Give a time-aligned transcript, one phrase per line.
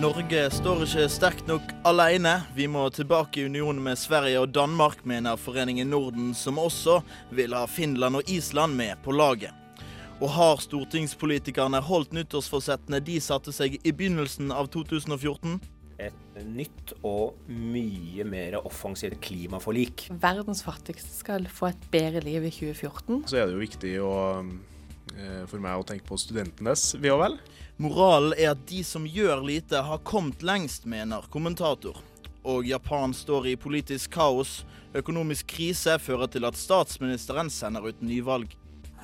[0.00, 2.38] Norge står ikke sterkt nok alene.
[2.56, 7.02] Vi må tilbake i union med Sverige og Danmark, mener Foreningen Norden, som også
[7.36, 9.52] vil ha Finland og Island med på laget.
[10.22, 15.60] Og har stortingspolitikerne holdt nyttårsforsettene de satte seg i begynnelsen av 2014?
[16.00, 20.06] Et nytt og mye mer offensivt klimaforlik.
[20.22, 23.26] Verdens fattigste skal få et bedre liv i 2014.
[23.28, 24.79] Så er det jo viktig å, eh,
[25.50, 27.34] for meg å tenke på studentenes ve og vel.
[27.80, 31.96] Moralen er at de som gjør lite, har kommet lengst, mener kommentator.
[32.44, 34.60] Og Japan står i politisk kaos.
[34.96, 38.56] Økonomisk krise fører til at statsministeren sender ut nyvalg.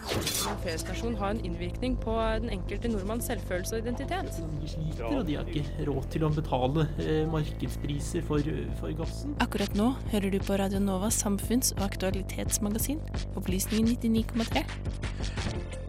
[0.07, 2.13] En feriestasjon har en innvirkning på
[2.43, 4.41] den enkelte nordmanns selvfølelse og identitet.
[4.61, 9.35] De sliter, og de har ikke råd til å betale eh, markedspriser for, for gassen.
[9.43, 13.03] Akkurat nå hører du på Radio Novas samfunns- og aktualitetsmagasin,
[13.41, 15.86] Opplysningen 99,3.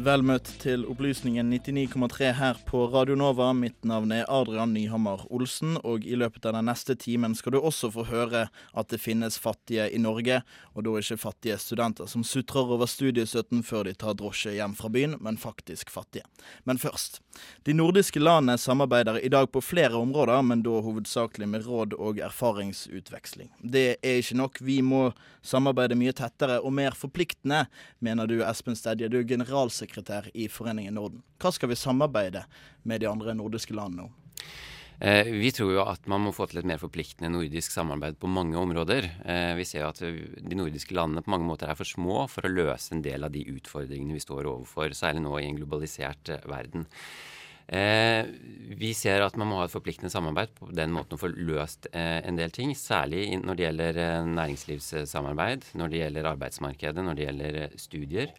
[0.00, 3.50] Vel møtt til Opplysningen 99,3 her på Radio Nova.
[3.52, 7.58] Mitt navn er Adrian Nyhammer Olsen, og i løpet av den neste timen skal du
[7.60, 10.38] også få høre at det finnes fattige i Norge,
[10.72, 14.88] og da ikke fattige studenter som sutrer over studiestøtten før de tar drosje hjem fra
[14.88, 16.24] byen, men faktisk fattige.
[16.64, 17.20] Men først.
[17.68, 22.22] De nordiske landene samarbeider i dag på flere områder, men da hovedsakelig med råd og
[22.24, 23.52] erfaringsutveksling.
[23.60, 24.64] Det er ikke nok.
[24.64, 25.10] Vi må
[25.44, 27.66] samarbeide mye tettere og mer forpliktende,
[28.00, 29.12] mener du, Espen Stedje.
[29.12, 29.89] Du er generalsekretær
[30.34, 31.22] i Foreningen Norden.
[31.40, 32.44] Hva skal vi samarbeide
[32.82, 34.16] med de andre nordiske landene om?
[35.00, 38.28] Eh, vi tror jo at man må få til et mer forpliktende nordisk samarbeid på
[38.28, 39.06] mange områder.
[39.24, 42.44] Eh, vi ser jo at de nordiske landene på mange måter er for små for
[42.44, 46.34] å løse en del av de utfordringene vi står overfor, særlig nå i en globalisert
[46.34, 46.88] eh, verden.
[47.70, 51.86] Vi ser at man må ha et forpliktende samarbeid på den måten å få løst
[51.94, 52.72] en del ting.
[52.74, 58.34] Særlig når det gjelder næringslivssamarbeid, når det gjelder arbeidsmarkedet, når det gjelder studier.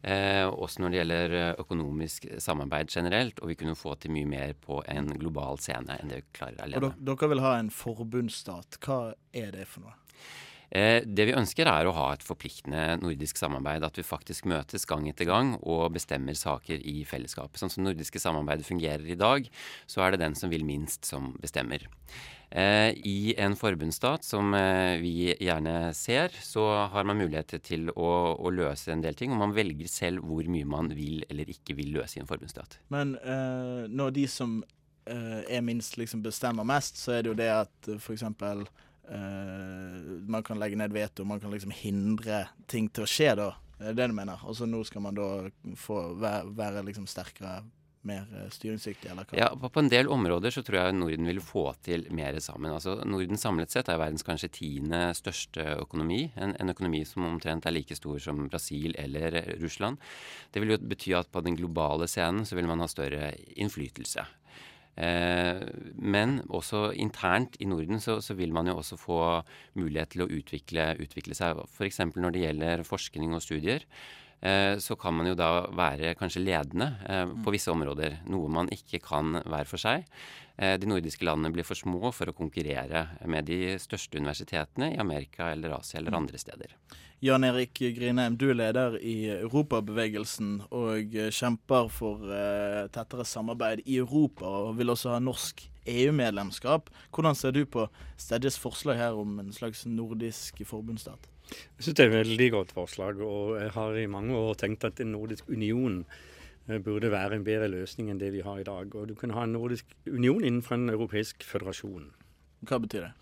[0.00, 4.54] Eh, også når det gjelder økonomisk samarbeid generelt, og vi kunne få til mye mer
[4.56, 6.88] på en global scene enn det vi klarer alene.
[6.88, 8.80] Og dere vil ha en forbundsstat.
[8.80, 9.02] Hva
[9.36, 9.98] er det for noe?
[10.70, 13.84] Eh, det vi ønsker er å ha et forpliktende nordisk samarbeid.
[13.84, 17.60] At vi faktisk møtes gang etter gang og bestemmer saker i fellesskapet.
[17.60, 19.48] Sånn som nordiske samarbeidet fungerer i dag,
[19.90, 21.88] så er det den som vil minst, som bestemmer.
[22.50, 28.10] Eh, I en forbundsstat som eh, vi gjerne ser, så har man mulighet til å,
[28.34, 29.30] å, løse en del ting.
[29.30, 32.80] Og man velger selv hvor mye man vil eller ikke vil løse i en forbundsstat.
[32.90, 34.58] Men eh, når de som
[35.06, 38.26] eh, er minst, liksom bestemmer mest, så er det jo det at uh, f.eks.
[39.10, 43.52] Uh, man kan legge ned veto, man kan liksom hindre ting til å skje, da.
[43.78, 44.42] Det er det du mener?
[44.44, 45.28] Og så nå skal man da
[45.78, 47.60] få være, være liksom sterkere
[48.06, 48.24] mer
[48.54, 49.12] styringsdyktig.
[49.36, 52.72] Ja, på, en del områder så tror jeg Norden vil få til mer sammen.
[52.72, 56.22] Altså Norden samlet sett er verdens kanskje tiende største økonomi.
[56.40, 60.00] En, en, økonomi som omtrent er like stor som Brasil eller Russland.
[60.52, 64.24] Det vil jo bety at på den globale scenen så vil man ha større innflytelse.
[65.00, 65.60] Eh,
[65.96, 69.20] men også internt i Norden så, så, vil man jo også få
[69.78, 71.60] mulighet til å utvikle, utvikle seg.
[71.68, 72.02] F.eks.
[72.16, 73.86] når det gjelder forskning og studier.
[74.40, 78.22] Eh, så kan man jo da være kanskje ledende eh, på visse områder.
[78.32, 80.06] Noe man ikke kan hver for seg.
[80.56, 85.00] Eh, de nordiske landene blir for små for å konkurrere med de største universitetene i
[85.02, 86.72] Amerika eller Asia eller andre steder.
[87.20, 92.24] Jan Erik Grinheim, du er leder i Europabevegelsen og kjemper for
[92.96, 96.88] tettere samarbeid i Europa og vil også ha norsk EU-medlemskap.
[97.12, 97.84] Hvordan ser du på
[98.16, 101.28] Stedjes forslag her om en slags nordisk forbundsstat?
[101.50, 104.84] Jeg synes det er et veldig godt forslag, og jeg har i mange år tenkt
[104.84, 106.04] at en nordisk union
[106.84, 108.94] burde være en bedre løsning enn det vi har i dag.
[108.94, 112.10] Og du kunne ha en nordisk union innenfor en europeisk føderasjon.
[112.68, 113.12] Hva betyr det?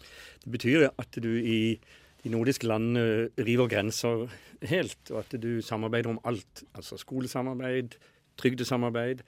[0.45, 1.79] Det betyr at du i
[2.25, 4.27] de nordiske landene river grenser
[4.67, 6.65] helt, og at du samarbeider om alt.
[6.75, 7.95] Altså skolesamarbeid,
[8.37, 9.23] trygdesamarbeid.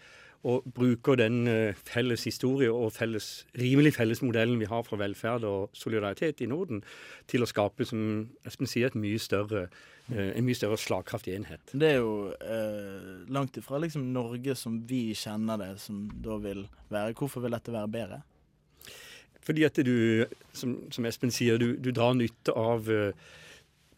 [0.48, 5.44] Og bruker den eh, felles historie og felles, rimelig felles modellen vi har for velferd
[5.44, 6.80] og solidaritet i Norden,
[7.28, 9.66] til å skape, som Espen sier, et mye større,
[10.08, 11.74] eh, en mye større slagkraftig enhet.
[11.76, 16.64] Det er jo eh, langt ifra liksom Norge som vi kjenner det, som da vil
[16.88, 17.12] være.
[17.20, 18.22] Hvorfor vil dette være bedre?
[19.44, 20.24] Fordi at du,
[20.56, 23.12] som, som Espen sier, du, du drar nytte av eh,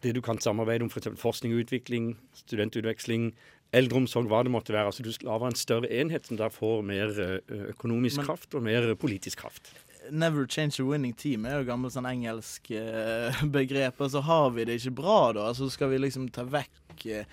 [0.03, 1.13] det du kan samarbeide om, f.eks.
[1.15, 2.13] For forskning og utvikling,
[2.43, 3.31] studentutveksling,
[3.73, 4.91] eldreomsorg, hva det måtte være.
[4.91, 8.63] Altså Du lager en større enhet som da får mer eh, økonomisk Men- kraft og
[8.65, 9.73] mer politisk kraft.
[10.11, 14.01] Never change a winning team er jo gammelt sånn engelsk eh, begrep.
[14.03, 15.45] Altså har vi det ikke bra, da?
[15.53, 17.25] Altså skal vi liksom ta vekk eh,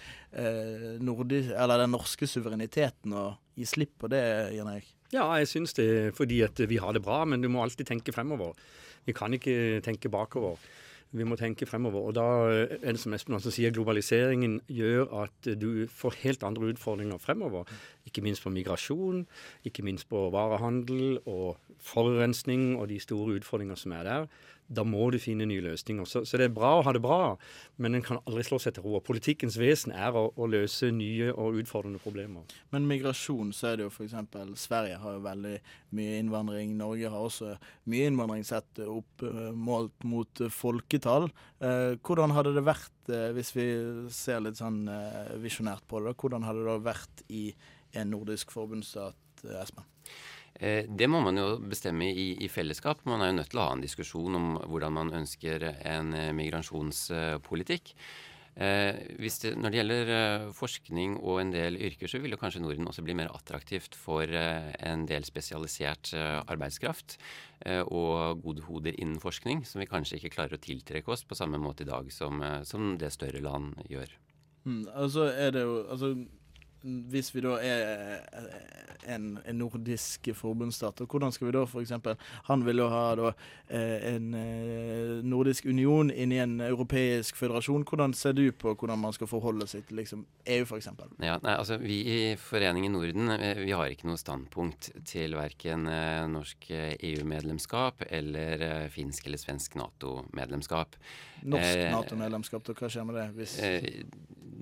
[1.03, 4.23] nordi, eller den norske suvereniteten og gi slipp på det,
[4.55, 4.87] Jan Erik?
[5.11, 8.15] Ja, jeg syns det fordi at vi har det bra, men du må alltid tenke
[8.15, 8.55] fremover.
[9.09, 10.55] Vi kan ikke tenke bakover.
[11.11, 12.05] Vi må tenke fremover.
[12.07, 12.27] Og da
[12.79, 17.67] er det som Espen også sier, globaliseringen gjør at du får helt andre utfordringer fremover.
[18.07, 19.25] Ikke minst på migrasjon,
[19.67, 24.32] ikke minst på varehandel og forurensning og de store utfordringer som er der.
[24.71, 26.06] Da må du finne nye løsninger.
[26.06, 27.35] Så, så det er bra å ha det bra,
[27.82, 29.00] men en kan aldri slå seg til ro.
[29.03, 32.47] Politikkens vesen er å, å løse nye og utfordrende problemer.
[32.71, 34.15] Men migrasjon, så er det jo f.eks.
[34.62, 35.56] Sverige har jo veldig
[35.99, 36.77] mye innvandring.
[36.79, 37.56] Norge har også
[37.91, 41.26] mye innvandring sett opp eh, målt mot eh, folketall.
[41.59, 43.69] Eh, hvordan hadde det vært, eh, hvis vi
[44.15, 44.85] ser litt sånn
[45.43, 47.49] visjonært på det, da, hvordan hadde det vært i
[47.99, 49.19] en nordisk forbundsstat,
[49.59, 49.83] Espen?
[50.61, 53.05] Eh, Det må man jo bestemme i, i fellesskap.
[53.09, 56.33] Man er jo nødt til å ha en diskusjon om hvordan man ønsker en eh,
[56.37, 57.95] migrasjonspolitikk.
[58.61, 60.11] Eh, det, når det gjelder
[60.53, 64.29] forskning og en del yrker, så vil jo kanskje Norden også bli mer attraktivt for
[64.29, 67.17] en del spesialisert arbeidskraft
[67.87, 71.61] og gode hoder innen forskning, som vi kanskje ikke klarer å tiltrekke oss på samme
[71.62, 74.12] måte i dag som, som det større land gjør.
[74.67, 76.11] Mm, altså er det jo altså,
[76.82, 81.93] Hvis vi da er eh, en, en nordisk forbundsstat, hvordan skal vi da f.eks.
[82.49, 83.32] Han vil jo ha da
[83.69, 87.85] eh, en eh, nordisk union inn i en europeisk føderasjon.
[87.88, 90.91] Hvordan ser du på hvordan man skal forholde seg til liksom, EU, f.eks.?
[91.21, 93.31] Ja, altså Vi i Foreningen Norden
[93.61, 95.87] vi har ikke noe standpunkt til verken
[96.31, 100.97] norsk EU-medlemskap eller eh, finsk eller svensk Nato-medlemskap.
[101.45, 103.29] Norsk Eh, Nato-medlemskap, hva skjer med det?
[103.39, 104.05] Hvis Eh,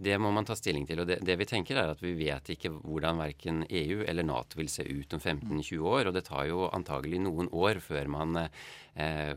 [0.00, 1.00] Det må man ta stilling til.
[1.00, 4.56] og det, det vi tenker er at Vi vet ikke hvordan verken EU eller Nato
[4.60, 6.06] vil se ut om 15-20 år.
[6.06, 8.36] Og det tar jo antagelig noen år før man
[8.94, 9.34] eh,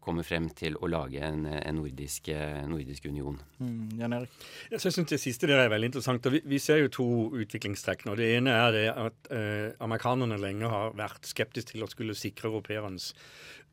[0.00, 3.36] kommer frem til å lage en, en nordisk, eh, nordisk union.
[3.60, 4.30] Mm, Jan Erik?
[4.70, 6.24] Ja, så jeg synes Det siste der er veldig interessant.
[6.24, 7.08] og Vi, vi ser jo to
[7.42, 8.14] utviklingstrekk nå.
[8.16, 12.48] Det ene er det at eh, amerikanerne lenge har vært skeptiske til å skulle sikre
[12.48, 13.12] europeernes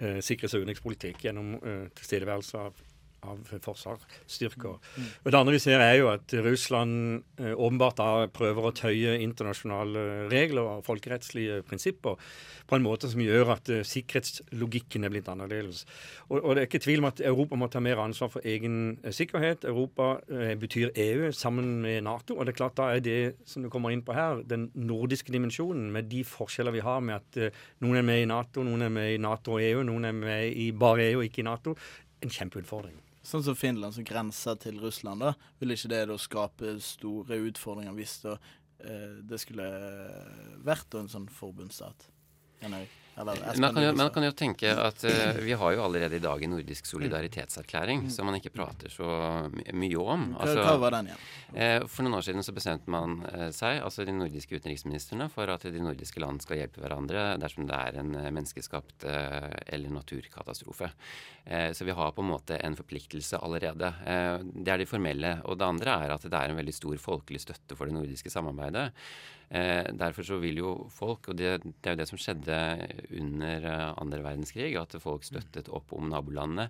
[0.01, 2.83] eh, sikkerhets- og utenrikspolitikk gjennom eh, tilstedeværelse av
[3.25, 4.77] av forsvarsstyrker.
[4.95, 5.07] Mm.
[5.23, 9.17] Og Det andre vi ser, er jo at Russland eh, åpenbart da prøver å tøye
[9.23, 12.19] internasjonale regler og folkerettslige prinsipper
[12.65, 15.83] på en måte som gjør at eh, sikkerhetslogikken er blitt annerledes.
[16.29, 18.97] Og, og det er ikke tvil om at Europa må ta mer ansvar for egen
[19.03, 19.65] eh, sikkerhet.
[19.65, 20.15] Europa
[20.59, 22.35] betyr EU sammen med Nato.
[22.35, 23.19] Og det er klart da er det
[23.49, 27.19] som du kommer inn på her, den nordiske dimensjonen med de forskjeller vi har med
[27.19, 30.15] at noen er med i Nato, noen er med i Nato og EU, noen er
[30.15, 31.75] med i bare EU og ikke i Nato,
[32.23, 32.97] en kjempeutfordring.
[33.25, 37.95] Sånn som Finland, som grenser til Russland, da, vil ikke det da skape store utfordringer
[37.97, 38.35] hvis da,
[38.85, 39.65] eh, det skulle
[40.65, 42.05] vært en sånn forbundsstat?
[42.61, 42.93] Jan Erik?
[43.15, 46.23] Espen, Man kan, jo, man kan jo tenke at uh, vi har jo allerede i
[46.23, 49.07] dag en nordisk solidaritetserklæring som man ikke prater så
[49.71, 50.25] mye om.
[50.35, 51.21] Hva- hva var den igjen?
[51.55, 55.47] Uh, for noen år siden så bestemte man uh, seg, altså de nordiske utenriksministrene, for
[55.53, 60.89] at de nordiske land skal hjelpe hverandre dersom det er en menneskeskapt eller naturkatastrofe.
[61.45, 63.91] Så vi har på en måte en forpliktelse allerede.
[64.65, 65.35] Det er det formelle.
[65.45, 68.31] Og det andre er at det er en veldig stor folkelig støtte for det nordiske
[68.33, 68.87] samarbeidet.
[69.45, 72.55] Eh, derfor så vil jo folk, og det, det er jo det som skjedde
[73.09, 76.69] under eh, andre verdenskrig, at folk støttet opp om nabolandene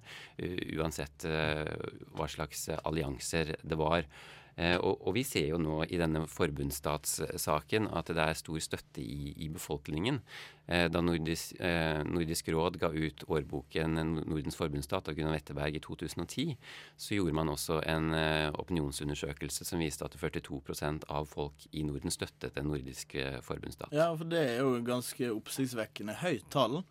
[0.77, 1.75] uansett eh,
[2.15, 4.07] hva slags eh, allianser det var.
[4.55, 9.03] Eh, og, og vi ser jo nå i denne forbundsstatssaken at det er stor støtte
[9.03, 10.21] i, i befolkningen.
[10.65, 15.83] Eh, da Nordisk, eh, Nordisk råd ga ut årboken Nordens forbundsstat av Gunnar Wetterberg i
[15.83, 16.55] 2010,
[16.95, 18.15] så gjorde man også en
[18.55, 23.93] opinionsundersøkelse som viste at 42% av folk i Norden støttet en nordisk forbundsstat.
[23.95, 26.83] Ja, for det er jo ganske oppsiktsvekkende høyt tall.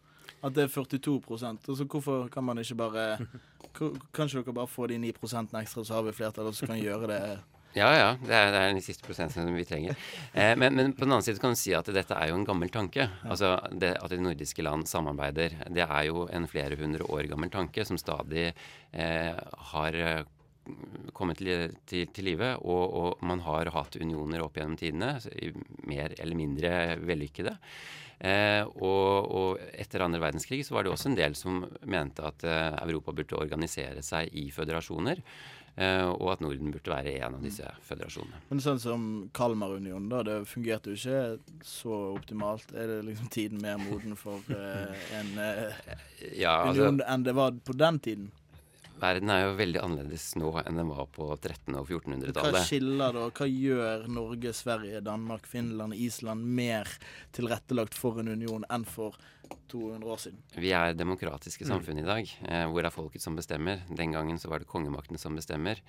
[0.45, 3.05] At det er 42% Altså Hvorfor kan man ikke bare
[3.77, 7.09] Kan kan dere bare få de 9% ekstra, så har vi flertall, så kan gjøre
[7.11, 7.21] det
[7.75, 8.11] Ja, ja.
[8.23, 9.99] Det er, det er den siste prosenten vi trenger.
[10.33, 12.47] Eh, men, men på den annen side kan du si at dette er jo en
[12.47, 13.09] gammel tanke.
[13.27, 15.59] Altså det, At de nordiske land samarbeider.
[15.75, 20.23] Det er jo en flere hundre år gammel tanke som stadig eh, har eh,
[21.13, 25.19] kommet til, til, til live, og, og, man har hatt unioner opp gjennom tidene,
[25.91, 26.73] mer eller mindre
[27.05, 27.59] vellykkede.
[28.25, 32.47] Eh, og, og, etter andre verdenskrig så var det også en del som mente at
[32.47, 35.21] eh, Europa burde organisere seg i føderasjoner.
[35.77, 38.45] Eh, og at Norden burde være en av disse føderasjonene.
[38.51, 42.71] Men sånn som Kalmarunionen, da, det fungerte jo ikke så optimalt.
[42.79, 45.83] Er det liksom tiden mer moden for eh, en eh,
[46.39, 48.31] ja, altså, union enn det var på den tiden?
[49.03, 52.55] Verden er jo veldig annerledes nå enn den var på 1300- og 1400-tallet.
[52.55, 53.25] Hva skiller da?
[53.35, 56.93] Hva gjør Norge, Sverige, Danmark, Finland, Island mer
[57.35, 59.19] tilrettelagt for en union enn for
[59.71, 60.43] 200 år siden?
[60.57, 63.83] Vi er demokratiske samfunn i dag, eh, hvor det er folket som bestemmer.
[63.89, 65.83] Den gangen så var det kongemakten som bestemmer.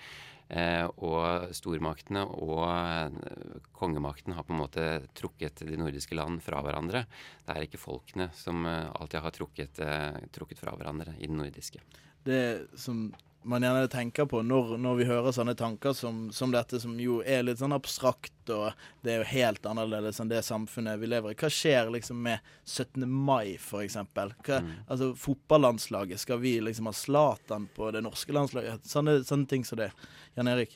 [0.49, 6.61] Eh, og stormaktene og eh, kongemakten har på en måte trukket de nordiske land fra
[6.65, 7.05] hverandre.
[7.45, 11.41] Det er ikke folkene som eh, alltid har trukket, eh, trukket fra hverandre i den
[11.41, 11.83] nordiske
[12.25, 13.07] det som
[13.45, 17.19] man gjerne tenker på når, når vi hører sånne tanker som, som, dette, som jo
[17.21, 18.73] er litt sånn abstrakt, og
[19.05, 21.39] det er jo helt annerledes enn det samfunnet vi lever i.
[21.39, 23.05] Hva skjer liksom med 17.
[23.05, 23.97] mai, f.eks.?
[24.01, 24.71] Mm.
[24.87, 28.87] Altså, fotballandslaget, skal vi liksom ha Zlatan på det norske landslaget?
[28.89, 29.91] Sånne, sånne ting som det.
[30.35, 30.73] Jan Erik?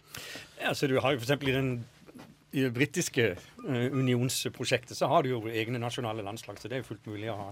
[0.61, 1.39] Ja, så du har jo f.eks.
[1.41, 1.79] i den
[2.51, 3.25] i det britiske
[3.67, 7.29] uh, unionsprosjektet så har du jo egne nasjonale landslag, så det er jo fullt mulig
[7.29, 7.49] å ha.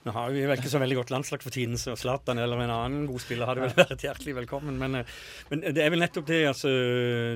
[0.00, 2.72] Nå har vi vel ikke så veldig godt landslag for tiden, så Zlatan eller en
[2.72, 4.78] annen god spiller hadde vel vært hjertelig velkommen.
[4.80, 5.16] Men, uh,
[5.50, 6.70] men, det er vel nettopp det, altså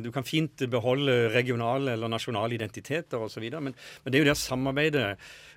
[0.04, 4.36] Du kan fint beholde regionale eller nasjonale identiteter osv., men, men det er jo det
[4.38, 5.04] å samarbeide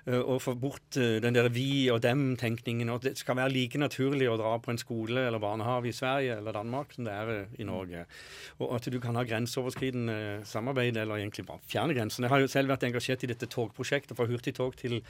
[0.08, 2.88] og få bort den der vi og dem-tenkningen.
[2.88, 6.38] og Det skal være like naturlig å dra på en skole eller barnehage i Sverige
[6.38, 8.06] eller Danmark som det er i Norge.
[8.62, 12.24] Og at du kan ha grenseoverskridende samarbeid eller egentlig bare fjerne grensene.
[12.24, 15.02] Jeg har jo selv vært engasjert i dette togprosjektet fra hurtigtog til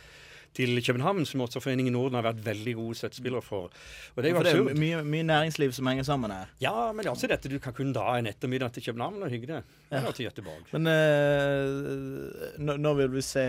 [0.56, 3.70] til København, som Motorforeningen Norden har vært veldig gode støttespillere for.
[4.14, 6.50] Og det er jo for det er mye, mye, næringsliv som henger sammen her.
[6.62, 9.30] Ja, men det er også dette du kan kunne dra en ettermiddag til København og
[9.30, 9.74] hygge deg.
[9.92, 10.04] Ja.
[10.12, 10.68] til Göteborg.
[10.72, 13.44] Men uh, når vil vi se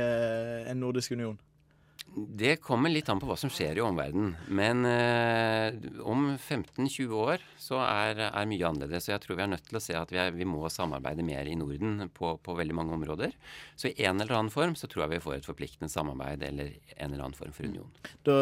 [0.71, 1.39] en nordisk union?
[2.15, 4.33] Det kommer litt an på hva som skjer i omverdenen.
[4.47, 9.07] Men eh, om 15-20 år så er, er, mye annerledes.
[9.07, 11.25] Så jeg tror vi er nødt til å se at vi, er, vi må samarbeide
[11.25, 13.35] mer i Norden på, på, veldig mange områder.
[13.79, 16.73] Så i en eller annen form så tror jeg vi får et forpliktende samarbeid eller
[16.97, 17.91] en eller annen form for union.
[18.27, 18.39] Da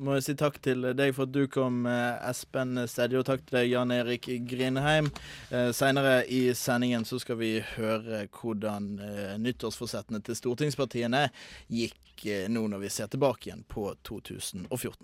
[0.00, 3.44] må jeg si takk til deg for at du kom, eh, Espen Stedje, og takk
[3.46, 5.10] til deg, Jan Erik Grindheim.
[5.50, 11.26] Eh, Seinere i sendingen så skal vi høre hvordan eh, nyttårsforsettene til stortingspartiene
[11.68, 14.96] gikk eh, nå når vi ser tilbake igjen på 2014.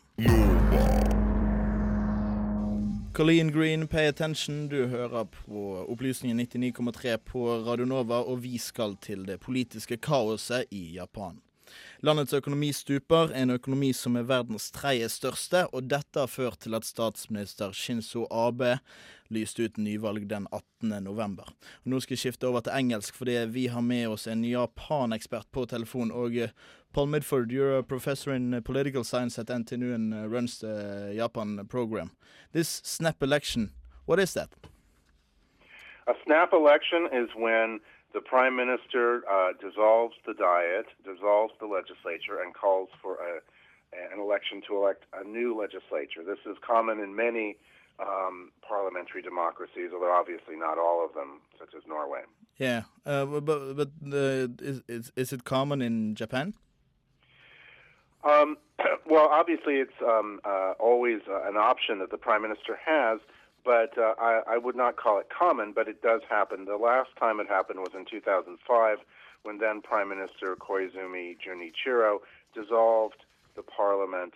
[3.16, 4.68] Colleen Green, pay attention.
[4.68, 10.68] Du hører på Opplysningen 99,3 på Radio Nova, og vi skal til det politiske kaoset
[10.70, 11.40] i Japan.
[12.04, 16.76] Landets økonomi stuper, en økonomi som er verdens tredje største, og dette har ført til
[16.76, 18.76] at statsminister Shinzo Abe
[19.32, 20.92] lyste ut nyvalg den 18.
[21.04, 21.48] november.
[21.84, 25.48] Og nå skal jeg skifte over til engelsk, fordi vi har med oss en Japan-ekspert
[25.52, 26.12] på telefon.
[26.12, 26.48] og uh,
[26.92, 31.66] Paul Midford, you're a professor in political science at NTNU and uh, runs the Japan
[31.68, 32.10] program.
[32.52, 33.72] This snap election,
[34.06, 34.50] what is that?
[36.06, 37.80] A snap election is when
[38.16, 43.40] the prime minister uh, dissolves the diet, dissolves the legislature, and calls for a,
[44.10, 46.24] an election to elect a new legislature.
[46.24, 47.58] This is common in many
[48.00, 52.22] um, parliamentary democracies, although obviously not all of them, such as Norway.
[52.56, 56.54] Yeah, uh, but but uh, is, is is it common in Japan?
[58.24, 58.56] Um,
[59.06, 63.20] well, obviously, it's um, uh, always uh, an option that the prime minister has
[63.66, 66.64] but uh, I, I would not call it common, but it does happen.
[66.64, 68.98] The last time it happened was in 2005
[69.42, 72.18] when then Prime Minister Koizumi Junichiro
[72.54, 73.24] dissolved
[73.56, 74.34] the parliament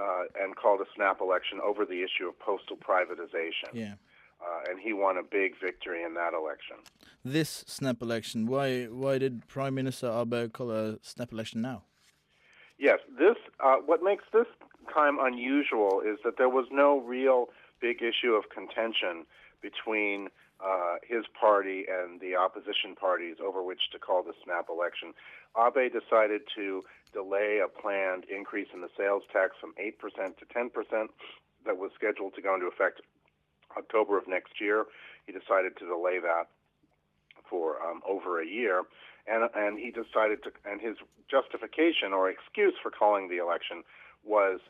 [0.00, 3.74] uh, and called a snap election over the issue of postal privatization.
[3.74, 3.94] Yeah.
[4.40, 6.76] Uh, and he won a big victory in that election.
[7.24, 11.82] This snap election, why why did Prime Minister Abe call a snap election now?
[12.78, 14.46] Yes, this uh, what makes this
[14.94, 17.50] time unusual is that there was no real
[17.80, 19.26] big issue of contention
[19.62, 20.28] between
[20.64, 25.14] uh, his party and the opposition parties over which to call the snap election.
[25.56, 29.96] Abe decided to delay a planned increase in the sales tax from 8%
[30.38, 31.08] to 10%
[31.66, 33.00] that was scheduled to go into effect
[33.76, 34.84] October of next year.
[35.26, 36.48] He decided to delay that
[37.48, 38.82] for um, over a year.
[39.26, 40.96] And, and he decided to, and his
[41.30, 43.82] justification or excuse for calling the election
[44.24, 44.60] was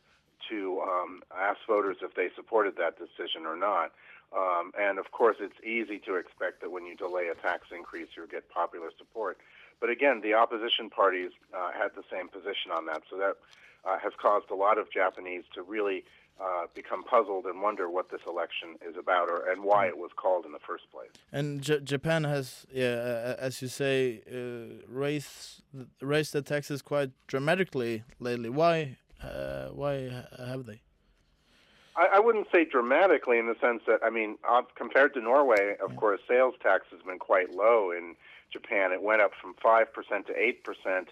[0.48, 3.92] to um, ask voters if they supported that decision or not.
[4.32, 8.08] Um, and of course, it's easy to expect that when you delay a tax increase,
[8.16, 9.38] you'll get popular support.
[9.80, 13.36] But again, the opposition parties uh, had the same position on that, so that
[13.84, 16.04] uh, has caused a lot of Japanese to really
[16.40, 20.10] uh, become puzzled and wonder what this election is about or and why it was
[20.16, 21.10] called in the first place.
[21.32, 25.62] And J- Japan has, yeah, as you say, uh, raised
[26.00, 28.48] raised their taxes quite dramatically lately.
[28.48, 28.96] Why?
[29.22, 30.80] Uh, why ha- have they?
[31.96, 35.76] I, I wouldn't say dramatically in the sense that I mean, uh, compared to Norway,
[35.82, 38.14] of course, sales tax has been quite low in
[38.52, 38.92] Japan.
[38.92, 41.08] It went up from five percent to eight percent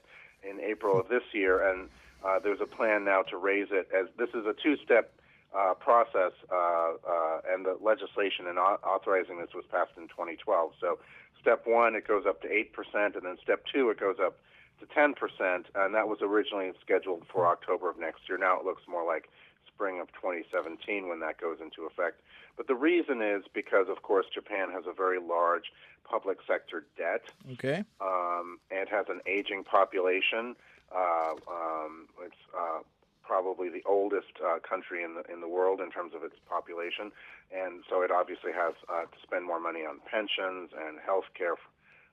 [0.48, 1.88] in April of this year, and
[2.24, 3.88] uh, there's a plan now to raise it.
[3.94, 5.12] As this is a two-step
[5.56, 10.72] uh, process, uh, uh, and the legislation and au- authorizing this was passed in 2012.
[10.80, 10.98] So,
[11.40, 14.38] step one, it goes up to eight percent, and then step two, it goes up
[14.80, 18.38] to 10 percent, and that was originally scheduled for October of next year.
[18.38, 19.28] Now it looks more like
[19.66, 22.20] spring of 2017 when that goes into effect.
[22.56, 25.72] But the reason is because, of course, Japan has a very large
[26.04, 27.22] public sector debt.
[27.52, 27.84] Okay.
[28.00, 30.56] Um, it has an aging population.
[30.94, 32.80] Uh, um, it's uh,
[33.22, 37.12] probably the oldest uh, country in the in the world in terms of its population,
[37.54, 41.54] and so it obviously has uh, to spend more money on pensions and health care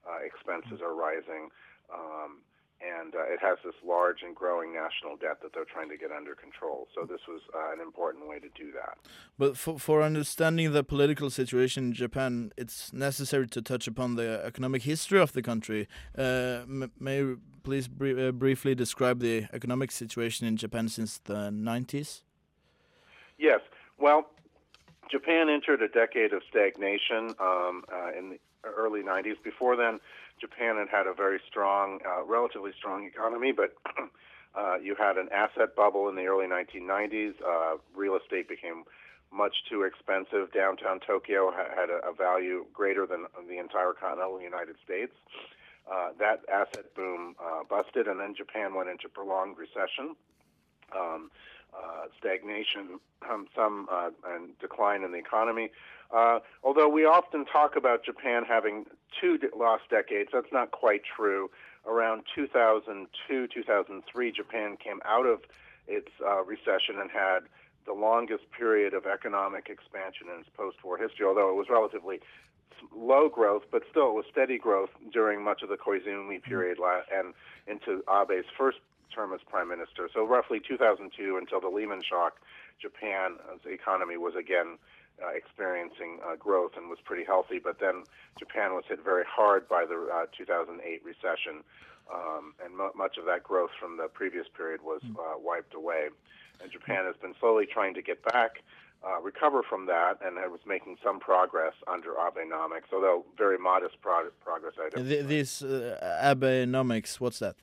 [0.05, 1.49] uh, expenses are rising.
[1.93, 2.44] Um,
[2.81, 6.11] and uh, it has this large and growing national debt that they're trying to get
[6.11, 6.87] under control.
[6.93, 8.97] So this was uh, an important way to do that.
[9.37, 14.41] But for, for understanding the political situation in Japan, it's necessary to touch upon the
[14.45, 15.87] economic history of the country.
[16.17, 21.17] Uh, m- may you please br- uh, briefly describe the economic situation in Japan since
[21.17, 22.21] the 90s?
[23.37, 23.61] Yes.
[23.97, 24.27] Well,
[25.09, 29.35] Japan entered a decade of stagnation um, uh, in the early 90s.
[29.43, 29.99] Before then,
[30.39, 33.75] Japan had had a very strong, uh, relatively strong economy, but
[34.55, 37.33] uh, you had an asset bubble in the early 1990s.
[37.41, 38.83] Uh, real estate became
[39.31, 40.51] much too expensive.
[40.53, 45.13] Downtown Tokyo ha- had a, a value greater than the entire continental United States.
[45.91, 50.15] Uh, that asset boom uh, busted, and then Japan went into prolonged recession.
[50.95, 51.29] Um,
[51.75, 52.99] uh, stagnation,
[53.29, 55.69] um, some uh, and decline in the economy.
[56.15, 58.85] Uh, although we often talk about Japan having
[59.19, 61.49] two lost decades, that's not quite true.
[61.85, 65.41] Around 2002, 2003, Japan came out of
[65.87, 67.41] its uh, recession and had
[67.85, 71.25] the longest period of economic expansion in its post-war history.
[71.25, 72.19] Although it was relatively
[72.95, 76.77] low growth, but still it was steady growth during much of the Koizumi period
[77.13, 77.33] and
[77.67, 78.79] into Abe's first
[79.13, 80.09] term as prime minister.
[80.13, 82.37] So roughly 2002 until the Lehman shock,
[82.81, 84.77] Japan's economy was again
[85.23, 87.59] uh, experiencing uh, growth and was pretty healthy.
[87.59, 88.03] But then
[88.37, 91.63] Japan was hit very hard by the uh, 2008 recession,
[92.13, 96.09] um, and mu much of that growth from the previous period was uh, wiped away.
[96.61, 98.63] And Japan has been slowly trying to get back.
[99.03, 104.01] Uh, recover from that, and it was making some progress under Abenomics, although very modest
[104.01, 104.73] pro- progress.
[104.83, 107.55] I'd Th- this uh, Abenomics, what's that?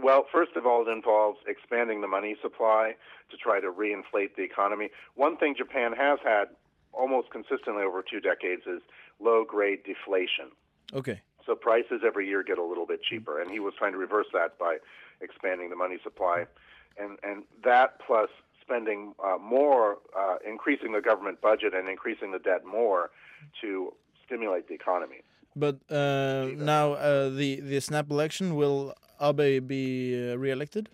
[0.00, 2.94] Well, first of all, it involves expanding the money supply
[3.30, 4.90] to try to reinflate the economy.
[5.14, 6.46] One thing Japan has had
[6.92, 8.80] almost consistently over two decades is
[9.20, 10.50] low grade deflation.
[10.94, 11.20] Okay.
[11.44, 14.26] So prices every year get a little bit cheaper, and he was trying to reverse
[14.32, 14.78] that by
[15.20, 16.46] expanding the money supply,
[16.98, 18.28] and and that plus
[18.60, 23.10] spending uh, more, uh, increasing the government budget and increasing the debt more
[23.60, 23.92] to
[24.24, 25.22] stimulate the economy.
[25.56, 30.88] But uh, now uh, the the snap election will Abe be uh, re-elected?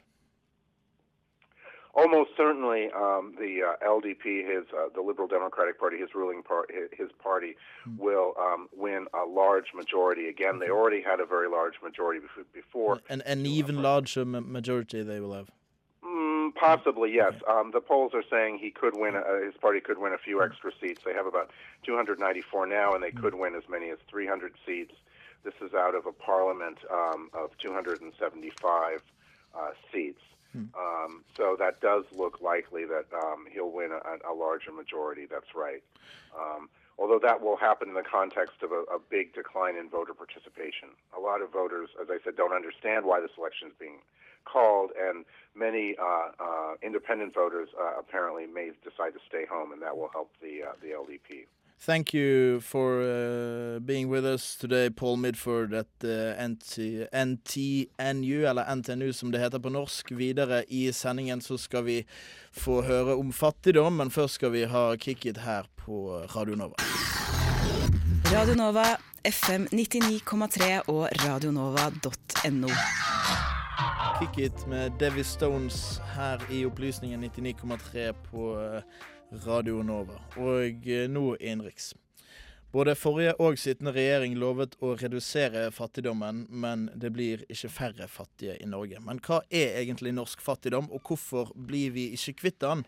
[1.94, 6.70] Almost certainly, um, the uh, LDP, his uh, the Liberal Democratic Party, his ruling part,
[6.96, 7.56] his party,
[7.96, 10.60] will um, win a large majority again.
[10.60, 12.20] They already had a very large majority
[12.54, 13.00] before.
[13.08, 15.50] An an even larger ma majority they will have.
[16.04, 17.32] Mm, possibly, yes.
[17.48, 19.16] Um, the polls are saying he could win.
[19.16, 21.00] Uh, his party could win a few extra seats.
[21.04, 21.50] They have about
[21.84, 24.94] 294 now, and they could win as many as 300 seats.
[25.44, 29.02] This is out of a parliament um, of 275
[29.54, 30.20] uh, seats.
[30.76, 35.26] Um, so that does look likely that um, he'll win a, a larger majority.
[35.30, 35.82] That's right.
[36.38, 40.14] Um, although that will happen in the context of a, a big decline in voter
[40.14, 40.88] participation.
[41.16, 43.98] A lot of voters, as I said, don't understand why this election is being
[44.44, 45.24] called, and
[45.54, 50.08] many uh, uh, independent voters uh, apparently may decide to stay home, and that will
[50.08, 51.46] help the uh, the LDP.
[51.80, 58.74] Thank you for uh, being with us today, Paul Midford at uh, NT, NTNU, eller
[58.74, 60.10] NTNU som det heter på norsk.
[60.10, 62.04] Videre i sendingen så skal vi
[62.52, 66.74] få høre om fattigdom, men først skal vi ha kicket her på Radio Nova.
[68.32, 68.84] Radio Nova,
[69.24, 72.68] FM 99,3 og radionova.no.
[74.18, 78.82] Kick It med Devi Stones her i Opplysningen 99,3 på eh,
[79.32, 80.18] Radio Nova.
[80.40, 81.92] Og eh, nå innenriks.
[82.72, 88.58] Både forrige og sittende regjering lovet å redusere fattigdommen, men det blir ikke færre fattige
[88.60, 89.00] i Norge.
[89.00, 92.84] Men hva er egentlig norsk fattigdom, og hvorfor blir vi ikke kvitt den?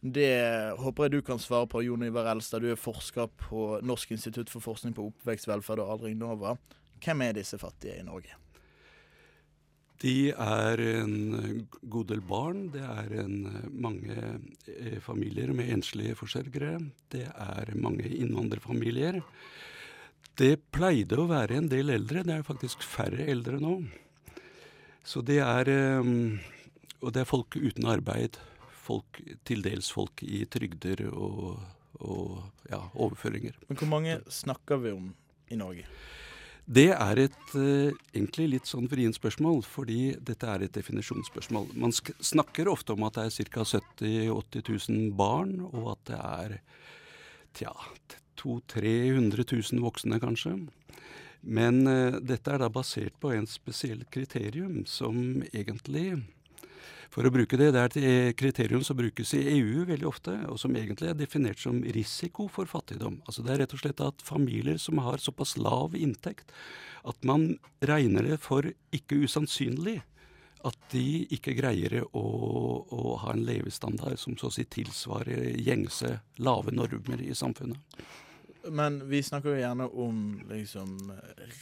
[0.00, 0.32] Det
[0.80, 2.64] håper jeg du kan svare på, Jon Ivar Elstad.
[2.64, 6.56] Du er forsker på Norsk institutt for forskning på oppvekst, velferd og aldring, NOVA.
[7.04, 8.47] Hvem er disse fattige i Norge?
[9.98, 11.14] De er en
[11.90, 12.68] god del barn.
[12.70, 13.14] Det er
[13.74, 14.16] mange
[14.70, 16.76] eh, familier med enslige forsørgere.
[17.10, 19.18] Det er mange innvandrerfamilier.
[20.38, 22.22] Det pleide å være en del eldre.
[22.22, 23.80] Det er faktisk færre eldre nå.
[25.02, 26.12] Så det er eh,
[26.98, 28.38] Og det er folk uten arbeid.
[28.88, 31.58] Folk, til dels folk i trygder og,
[32.00, 32.38] og
[32.70, 33.58] ja, overføringer.
[33.68, 35.10] Men hvor mange snakker vi om
[35.50, 35.84] i Norge?
[36.68, 41.70] Det er et eh, egentlig litt sånn vrient spørsmål, fordi dette er et definisjonsspørsmål.
[41.80, 43.64] Man snakker ofte om at det er ca.
[43.64, 46.58] 70 000-80 000 barn, og at det er
[47.56, 47.72] tja,
[48.36, 50.58] 200 000-300 000 voksne, kanskje.
[51.40, 56.18] Men eh, dette er da basert på en spesiell kriterium som egentlig
[57.08, 57.94] for å bruke det, Det er
[58.28, 62.48] et kriterium som brukes i EU veldig ofte, og som egentlig er definert som risiko
[62.48, 63.22] for fattigdom.
[63.26, 66.52] Altså Det er rett og slett at familier som har såpass lav inntekt
[67.08, 70.02] at man regner det for ikke usannsynlig
[70.66, 72.24] at de ikke greier å,
[72.90, 77.78] å ha en levestandard som så å si tilsvarer gjengse lave normer i samfunnet.
[78.68, 80.18] Men vi snakker jo gjerne om
[80.50, 81.12] liksom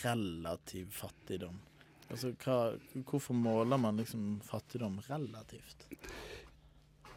[0.03, 1.61] relativ fattigdom.
[2.07, 2.77] Altså, hva,
[3.09, 5.89] hvorfor måler man liksom fattigdom relativt?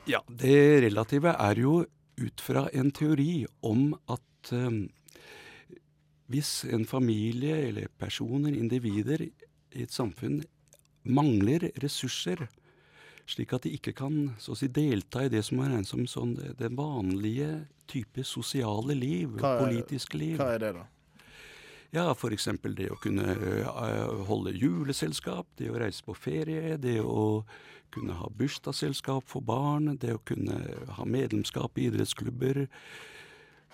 [0.10, 1.84] Ja, det relative er jo
[2.20, 4.88] ut fra en teori om at um,
[6.30, 10.42] hvis en familie eller personer, individer i et samfunn
[11.10, 12.48] mangler ressurser,
[13.30, 16.72] slik at de ikke kan si, delta i det som er regnet som sånn, det
[16.78, 20.38] vanlige type sosiale liv, hva er, politiske liv.
[20.38, 20.86] Hva er det, da?
[21.90, 22.46] Ja, f.eks.
[22.78, 27.44] det å kunne uh, holde juleselskap, det å reise på ferie, det å
[27.90, 30.60] kunne ha bursdagsselskap for barn, det å kunne
[31.00, 32.68] ha medlemskap i idrettsklubber,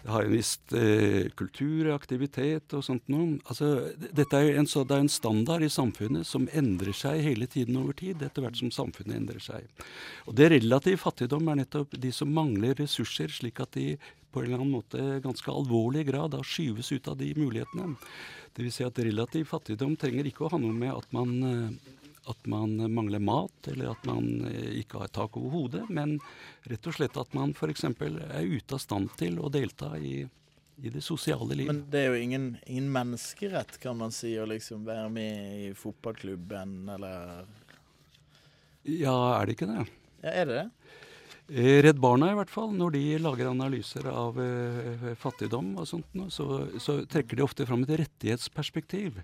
[0.06, 3.36] ha en viss uh, kulturaktivitet og sånt noe.
[3.50, 7.50] Altså, dette er en, så, det er en standard i samfunnet som endrer seg hele
[7.52, 9.68] tiden over tid, etter hvert som samfunnet endrer seg.
[10.30, 13.98] Og det relativ fattigdom er nettopp de som mangler ressurser, slik at de
[14.36, 17.94] på en eller annen måte ganske alvorlig grad da skyves ut av de mulighetene.
[18.56, 18.76] Dvs.
[18.76, 21.94] Si at relativ fattigdom trenger ikke å ha noe med at man, eh,
[22.32, 26.18] at man mangler mat, eller at man eh, ikke har tak over hodet, men
[26.68, 27.88] rett og slett at man f.eks.
[27.88, 30.26] er ute av stand til å delta i,
[30.84, 31.72] i det sosiale liv.
[31.72, 35.72] Men det er jo ingen, ingen, menneskerett, kan man si, å liksom være med i
[35.80, 37.48] fotballklubben, eller
[38.84, 39.88] Ja, er det ikke det?
[40.28, 40.70] Ja, er det det?
[41.48, 46.16] Eh, Redd Barna i hvert fall, når de lager analyser av eh, fattigdom og sånt,
[46.34, 49.20] så, så, trekker de ofte fram et rettighetsperspektiv.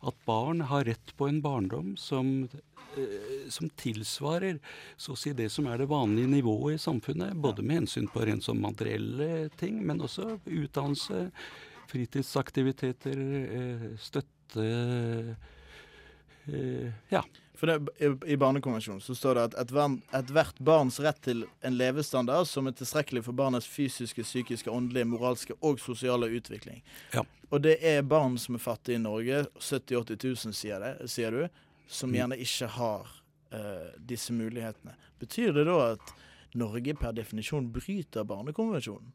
[0.00, 2.48] At barn har rett på en barndom som,
[2.96, 4.56] eh, som tilsvarer
[4.96, 7.36] så å si det som er det vanlige nivået i samfunnet.
[7.44, 11.26] Både med hensyn på rent sånn materielle ting, men også utdannelse,
[11.92, 13.20] fritidsaktiviteter,
[13.60, 14.64] eh, støtte
[17.10, 17.24] Ja.
[17.56, 21.78] For det, i, i, Barnekonvensjonen så står det at ethvert et barns rett til en
[21.78, 26.82] levestandard som er tilstrekkelig for barnets fysiske, psykiske, åndelige, moralske og sosiale utvikling.
[27.14, 27.24] Ja.
[27.48, 31.32] Og det er barn som er fattige i Norge, 70 000-80 000 sier, det, sier,
[31.32, 32.18] du, som mm.
[32.18, 33.12] gjerne ikke har
[33.54, 34.96] uh, disse mulighetene.
[35.22, 36.16] Betyr det da at
[36.56, 39.14] Norge per definisjon bryter Barnekonvensjonen?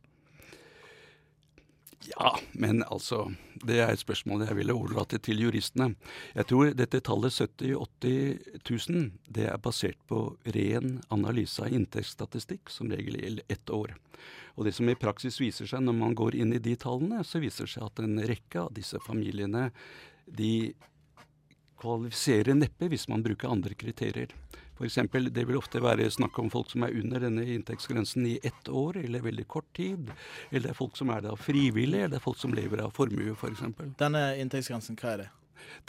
[2.09, 5.93] Ja, men altså Det er et spørsmål jeg ville overlate til juristene.
[6.33, 10.23] Jeg tror dette tallet 70 000-80 000 det er basert på
[10.55, 13.93] ren analyse av inntektsstatistikk, som regel gjelder ett år.
[14.57, 17.39] Og det som i praksis viser seg når man går inn i de tallene, så
[17.43, 19.69] viser det seg at en rekke av disse familiene
[20.25, 20.73] de
[21.81, 24.33] kvalifiserer neppe hvis man bruker andre kriterier.
[24.81, 24.97] F.eks.
[25.29, 28.97] det vil ofte være snakk om folk som er under denne inntektsgrensen i ett år
[29.03, 30.09] eller veldig kort tid.
[30.49, 32.81] Eller det er folk som er det av frivillig, eller det er folk som lever
[32.81, 33.61] av formue f.eks.
[33.77, 35.29] For denne inntektsgrensen, hva er det?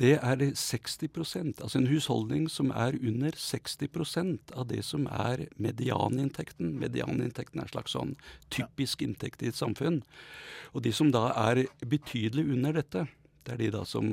[0.01, 6.75] Det er 60% altså en husholdning som er under 60% av det som er medianinntekten.
[6.81, 8.15] Medianinntekten er en slags sånn
[8.53, 10.03] typisk inntekt i et samfunn.
[10.73, 13.07] Og de som da er betydelig under dette,
[13.47, 14.13] det er de da som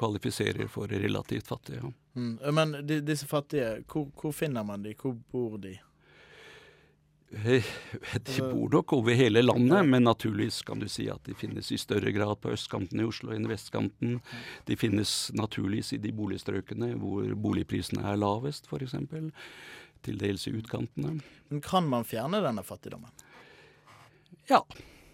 [0.00, 1.92] kvalifiserer for relativt fattige.
[2.14, 2.38] Mm.
[2.54, 4.94] Men de, disse fattige, hvor, hvor, finner man de?
[4.98, 5.76] Hvor bor de?
[7.30, 11.78] De bor nok over hele landet, men naturligvis kan du si at de finnes i
[11.78, 14.18] større grad på østkanten i Oslo enn vestkanten.
[14.66, 18.98] De finnes naturligvis i de boligstrøkene hvor boligprisene er lavest, f.eks.
[20.02, 21.20] Til dels i utkantene.
[21.52, 23.14] Men kan man fjerne denne fattigdommen?
[24.50, 24.64] Ja.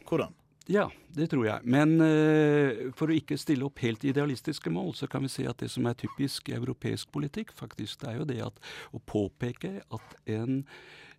[0.09, 0.33] Hvordan?
[0.66, 1.62] Ja, det tror jeg.
[1.62, 5.61] Men uh, for å ikke stille opp helt idealistiske mål, så kan vi si at
[5.62, 10.16] det som er typisk europeisk politikk, faktisk, det er jo det at å påpeke at
[10.37, 10.64] en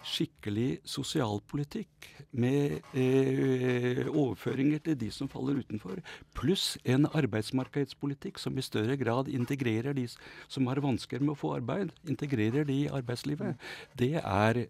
[0.07, 6.03] skikkelig sosialpolitikk med uh, overføringer til de som faller utenfor,
[6.38, 11.55] pluss en arbeidsmarkedspolitikk som i større grad integrerer de som har vansker med å få
[11.55, 13.55] arbeid, integrerer de i arbeidslivet,
[13.97, 14.67] det er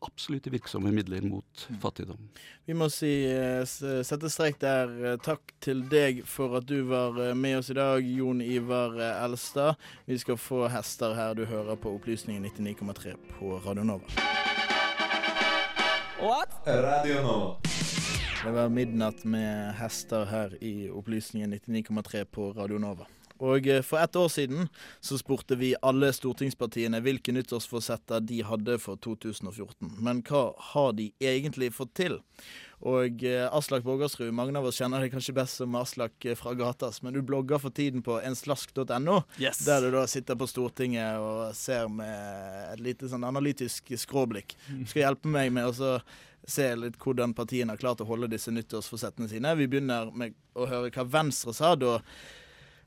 [0.00, 2.28] absolutt virksomme midler mot fattigdom.
[2.66, 5.18] Vi må si eh, sette strek der.
[5.24, 9.24] Takk til deg for at du var eh, med oss i dag, Jon Ivar eh,
[9.24, 9.78] Elstad.
[10.06, 11.34] Vi skal få hester her.
[11.38, 14.26] Du hører på Opplysningen 99,3 på Radio Nova.
[16.18, 16.60] What?
[16.66, 17.54] Radio Nova.
[18.44, 23.06] Det var midnatt med hester her i Opplysningen 99,3 på Radio Nova.
[23.44, 24.68] Og eh, for ett år siden
[25.00, 29.98] så spurte vi alle stortingspartiene hvilke nyttårsforsetter de hadde for 2014.
[30.02, 32.18] Men hva har de egentlig fått til?
[32.86, 36.54] Og eh, Aslak Borgersrud, mange av oss kjenner deg kanskje best som Aslak eh, fra
[36.58, 39.64] Gatas, men du blogger for tiden på enslask.no, yes.
[39.66, 44.54] der du da sitter på Stortinget og ser med et lite sånn analytisk skråblikk.
[44.70, 45.94] Du skal hjelpe meg med å
[46.48, 49.56] se litt hvordan partiene har klart å holde disse nyttårsforsettene sine.
[49.58, 51.98] Vi begynner med å høre hva Venstre sa da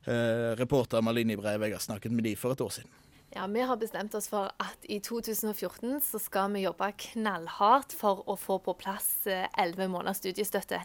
[0.06, 2.92] eh, reporter Malini Breivik har snakket med de for et år siden.
[3.34, 8.26] Ja, Vi har bestemt oss for at i 2014 så skal vi jobbe knallhardt for
[8.28, 10.82] å få på plass eh, elleve måneders studiestøtte.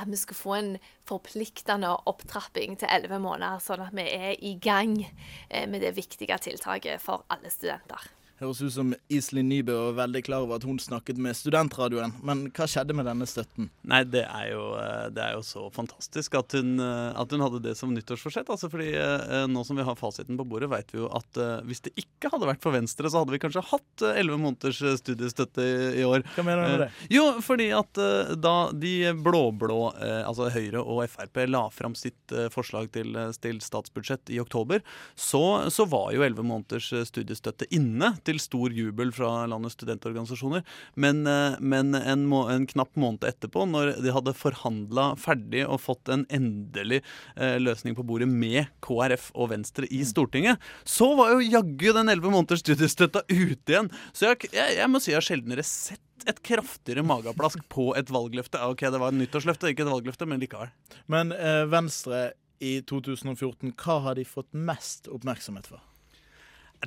[0.00, 0.70] At vi skal få en
[1.08, 6.40] forpliktende opptrapping til elleve måneder, sånn at vi er i gang eh, med det viktige
[6.40, 8.08] tiltaket for alle studenter.
[8.40, 12.14] Høres ut som Iselin Nybø var veldig klar over at hun snakket med studentradioen.
[12.24, 13.66] Men hva skjedde med denne støtten?
[13.84, 17.44] Nei, det er jo, eh, det er jo så fantastisk at hun, eh, at hun,
[17.44, 18.48] hadde det som nyttårsforsett.
[18.48, 21.82] Altså fordi eh, nå som vi har fasiten på bordet, vet vi jo at hvis
[21.84, 25.76] det ikke hadde vært for Venstre, så hadde vi kanskje hatt elleve måneders studiestøtte i,
[26.00, 26.24] i, år.
[26.36, 26.88] Hva mener du med det?
[27.12, 28.00] Jo, fordi at
[28.40, 34.40] da de blå-blå, altså Høyre og Frp, la fram sitt forslag til, til statsbudsjett i
[34.42, 38.14] oktober, så, så var jo elleve måneders studiestøtte inne.
[38.24, 40.64] til til stor jubel fra landets studentorganisasjoner.
[41.00, 45.82] Men, eh, men en, må, en, knapp måned etterpå, når de hadde forhandla ferdig og
[45.82, 47.02] fått en endelig
[47.36, 52.12] eh, løsning på bordet med KrF og Venstre i Stortinget, så var jo jaggu den
[52.12, 53.90] elleve måneders studiestøtta ute igjen.
[54.12, 58.10] Så jeg, jeg, jeg må si jeg har sjeldnere sett et kraftigere mageplask på et
[58.12, 58.60] valgløfte.
[58.68, 60.72] Ok, det var et nyttårsløfte, ikke et valgløfte, men likevel.
[61.10, 65.80] Men eh, Venstre i 2014, hva har de fått mest oppmerksomhet for?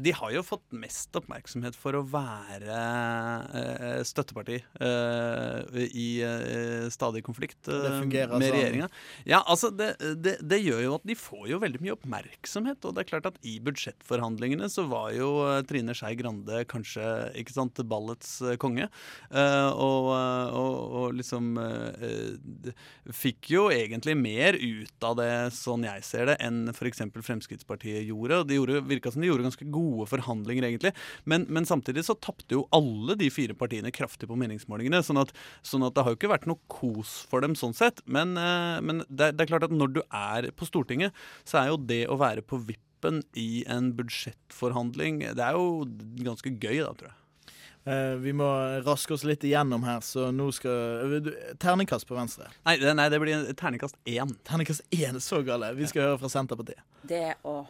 [0.02, 2.78] De har jo fått mest oppmerksomhet for å være
[3.54, 8.42] uh, støtteparti uh, i uh, stadig konflikt med sånn.
[8.42, 8.88] regjeringa.
[9.30, 12.82] Ja, altså det, det, det, gjør jo at de får jo veldig mye oppmerksomhet.
[12.90, 15.30] Og det er klart at i budsjettforhandlingene så var jo
[15.70, 17.06] Trine Skei Grande kanskje
[17.38, 18.90] ikke sant, ballets konge.
[19.30, 21.54] Og, og, og, liksom
[23.14, 27.06] fikk jo egentlig mer ut av det, sånn jeg ser det, enn f.eks.
[27.14, 28.42] Fremskrittspartiet gjorde.
[28.42, 30.94] Og det gjorde, virka som de gjorde ganske gode gode forhandlinger, egentlig.
[31.30, 35.04] Men, men samtidig så tapte jo alle de fire partiene kraftig på meningsmålingene.
[35.06, 35.34] Sånn at,
[35.66, 38.04] sånn at, det har jo ikke vært noe kos for dem sånn sett.
[38.06, 41.16] Men, eh, men det, det, er klart at når du er på Stortinget,
[41.48, 45.84] så er jo det å være på vippen i en budsjettforhandling, det er jo
[46.24, 47.20] ganske gøy, da, tror jeg.
[47.84, 48.48] Uh, vi må
[48.86, 51.18] raske oss litt igjennom her, så nå skal
[51.60, 52.48] Terningkast på venstre.
[52.64, 54.32] Nei, det, nei, det blir terningkast én.
[54.48, 55.74] Terningkast én, så gale.
[55.76, 56.80] Vi skal høre fra Senterpartiet.
[57.04, 57.66] Det å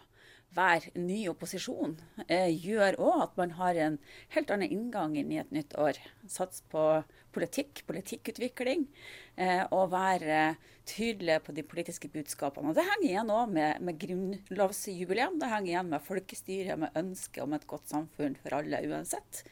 [0.55, 1.95] være ny opposisjon
[2.27, 3.97] eh, gjør òg at man har en
[4.35, 5.99] helt annen inngang inn i et nytt år.
[6.29, 6.85] Sats på
[7.33, 8.85] politikk, politikkutvikling,
[9.41, 10.55] eh, og være
[10.89, 12.69] tydelig på de politiske budskapene.
[12.69, 15.39] Og Det henger igjen òg med, med grunnlovsjubileum.
[15.41, 19.43] Det henger igjen med folkestyret, med ønsket om et godt samfunn for alle, uansett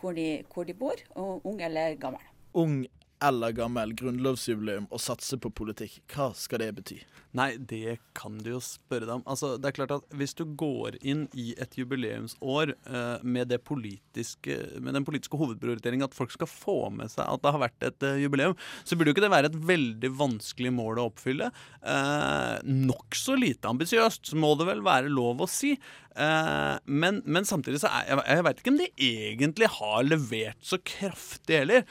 [0.00, 2.24] hvor de, hvor de bor, og ung eller gammel.
[2.56, 2.82] Ung
[3.24, 6.00] eller gammel grunnlovsjubileum og satse på politikk.
[6.12, 7.00] Hva skal det bety?
[7.36, 9.22] Nei, det kan du jo spørre deg om.
[9.30, 14.94] Altså, det er klart at Hvis du går inn i et jubileumsår uh, med, med,
[14.96, 18.18] den politiske hovedprioriteringen at folk skal få med seg at det har vært et uh,
[18.18, 21.52] jubileum, så burde jo ikke det være et veldig vanskelig mål å oppfylle.
[21.84, 25.76] Uh, Nokså lite ambisiøst, må det vel være lov å si.
[26.10, 30.76] Men, men, samtidig så er jeg, jeg veit ikke om de egentlig har levert så
[30.84, 31.84] kraftig heller.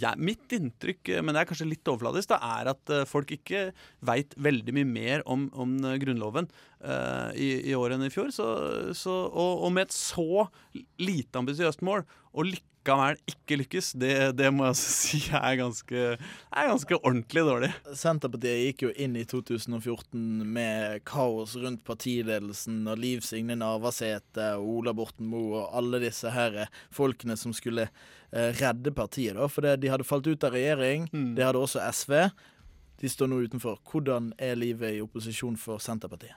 [0.00, 3.70] Ja, mitt inntrykk, men det er kanskje litt overfladisk, da, er at folk ikke
[4.06, 6.50] veit veldig mye mer om, om Grunnloven
[6.84, 8.32] uh, i, i, år enn i fjor.
[8.34, 8.48] Så,
[8.96, 10.46] så, og, og, med et så
[11.00, 16.04] lite ambisiøst mål, og likevel ikke lykkes, det, det må jeg altså si er ganske,
[16.16, 17.72] er ganske ordentlig dårlig.
[17.98, 24.70] Senterpartiet gikk jo inn i 2014 med kaos rundt partiledelsen og Liv Signe Navarsete og
[24.78, 26.62] Ola Borten Moe og alle disse her
[26.94, 29.36] folkene som skulle eh, redde partiet.
[29.36, 31.10] da, For de hadde falt ut av regjering.
[31.12, 31.34] Mm.
[31.36, 32.16] Det hadde også SV.
[33.00, 33.80] De står nå utenfor.
[33.90, 36.36] Hvordan er livet i opposisjon for Senterpartiet?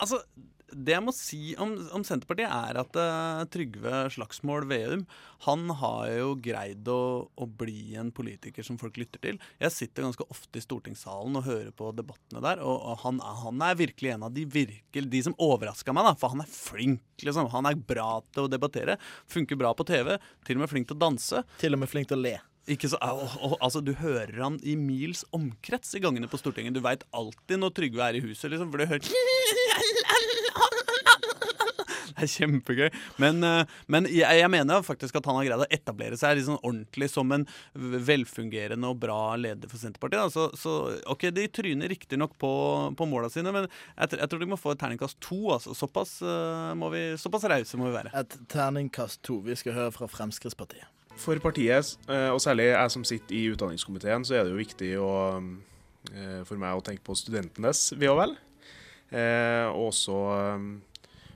[0.00, 0.22] Altså,
[0.70, 5.04] det jeg må si om, om Senterpartiet, er at uh, Trygve Slagsmål Veum
[5.46, 9.40] han har jo greid å, å, bli en politiker som folk lytter til.
[9.62, 13.64] Jeg sitter ganske ofte i stortingssalen og hører på debattene der, og, og han, han,
[13.64, 17.02] er virkelig en av de, virkel, de som overraska meg, da, for han er flink.
[17.24, 17.50] liksom.
[17.54, 18.98] Han er bra til å debattere,
[19.30, 21.44] funker bra på TV, til og med flink til å danse.
[21.62, 22.36] Til og med flink til å le.
[22.68, 26.76] Ikke så, og, og, altså, Du hører han i mils omkrets i gangene på Stortinget.
[26.76, 29.00] Du veit alltid når Trygve er i huset, liksom, for du hører
[32.10, 32.88] Det er kjempegøy.
[33.22, 36.58] Men, eh, men jeg, jeg, mener faktisk at han har greid å etablere seg liksom
[36.58, 40.34] ordentlig som en velfungerende og bra leder for Senterpartiet.
[40.34, 40.76] Så, så
[41.08, 42.52] ok, De tryner riktignok på,
[42.98, 45.40] på måla sine, men jeg, jeg, tror de må få et terningkast to.
[45.56, 45.72] Altså.
[45.78, 48.12] Såpass, uh, må vi, såpass rause må vi være.
[48.20, 49.40] Et terningkast to.
[49.46, 50.99] Vi skal høre fra Fremskrittspartiet.
[51.20, 54.90] For partiet, eh, og særlig jeg som sitter i utdanningskomiteen, så er det jo viktig
[55.04, 55.10] å,
[56.14, 58.36] eh, for meg å tenke på studentenes ve og vel.
[59.12, 60.16] Eh, og også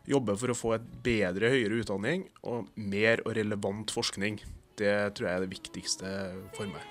[0.06, 4.40] jobbe for å få et bedre høyere utdanning og mer og relevant forskning.
[4.76, 6.12] Det tror jeg er det viktigste
[6.54, 6.82] for meg.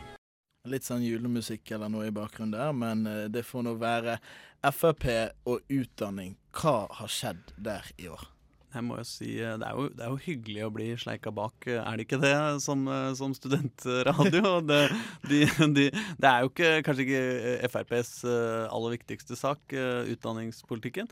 [0.69, 4.19] Litt sånn julemusikk eller noe i bakgrunnen der, men det får nå være
[4.63, 5.09] Frp
[5.45, 6.37] og utdanning.
[6.55, 8.32] Hva har skjedd der i år?
[8.73, 11.33] Jeg må jo si eh, det er jo, det er jo, hyggelig å bli sleika
[11.35, 12.33] bak, eh, er det ikke det,
[12.63, 14.53] som, eh, som studentradio?
[14.73, 14.79] Det,
[15.27, 15.39] de,
[15.75, 21.09] de, det, er jo ikke, kanskje ikke FrPs aller viktigste sak, utdanningspolitikken.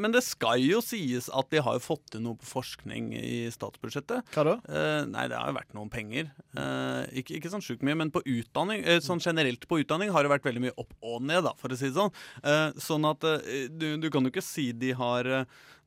[0.00, 4.32] Men det skal jo sies at de har fått til noe på forskning i statsbudsjettet.
[4.34, 4.54] Hva da?
[5.10, 6.30] Nei, det har jo vært noen penger.
[7.12, 10.48] Ikke, ikke sånn sjukt mye, men på utdanning, sånn generelt på utdanning har det vært
[10.48, 12.14] veldig mye opp og ned, da, for å si det sånn.
[12.88, 13.28] Sånn at
[13.74, 15.34] du, du kan jo ikke si de har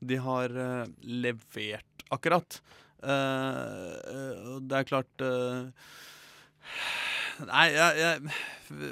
[0.00, 2.60] de har uh, levert akkurat.
[2.98, 5.68] Uh, det er klart uh,
[7.46, 8.88] Nei, jeg, jeg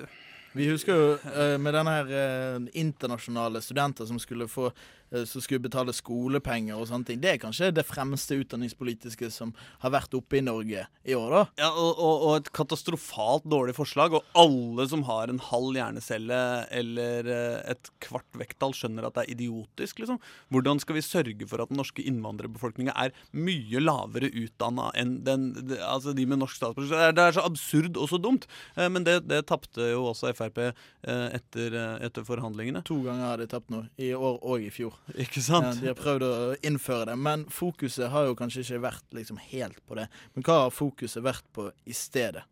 [0.55, 4.71] Vi husker jo med denne her internasjonale studenter som skulle få
[5.06, 7.21] Eh, som skulle betale skolepenger og sånne ting.
[7.23, 9.53] Det er kanskje det fremste utdanningspolitiske som
[9.85, 11.43] har vært oppe i Norge i år, da.
[11.61, 14.17] Ja, og, og, og et katastrofalt dårlig forslag.
[14.17, 16.41] Og alle som har en halv hjernecelle
[16.75, 20.21] eller eh, et kvart vekttall, skjønner at det er idiotisk, liksom.
[20.55, 25.49] Hvordan skal vi sørge for at den norske innvandrerbefolkninga er mye lavere utdanna enn den,
[25.81, 27.17] altså de med norsk statsborgerskap?
[27.17, 28.49] Det er så absurd og så dumt.
[28.75, 30.59] Eh, men det, det tapte jo også Frp
[31.07, 32.83] etter, etter forhandlingene.
[32.89, 33.85] To ganger har de tapt nå.
[34.03, 34.96] I år og i fjor.
[35.25, 35.69] Ikke sant?
[35.69, 36.35] Ja, de har prøvd å
[36.67, 40.09] innføre det, men fokuset har jo kanskje ikke vært liksom helt på det.
[40.35, 42.47] Men hva har fokuset vært på i stedet?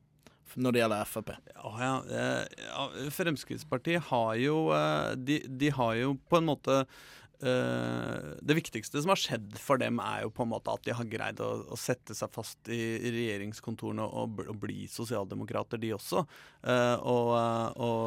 [0.55, 1.33] Når det gjelder Frp?
[1.51, 1.95] Ja, ja,
[2.63, 6.85] ja, Fremskrittspartiet har jo eh, de, de, har jo på en måte
[7.45, 10.95] Uh, det viktigste som har skjedd for dem, er jo på en måte at de
[10.97, 15.91] har greid å, å sette seg fast i, i regjeringskontorene og, og, bli sosialdemokrater, de
[15.93, 16.23] også.
[16.63, 17.35] Uh, og,
[17.85, 18.07] og,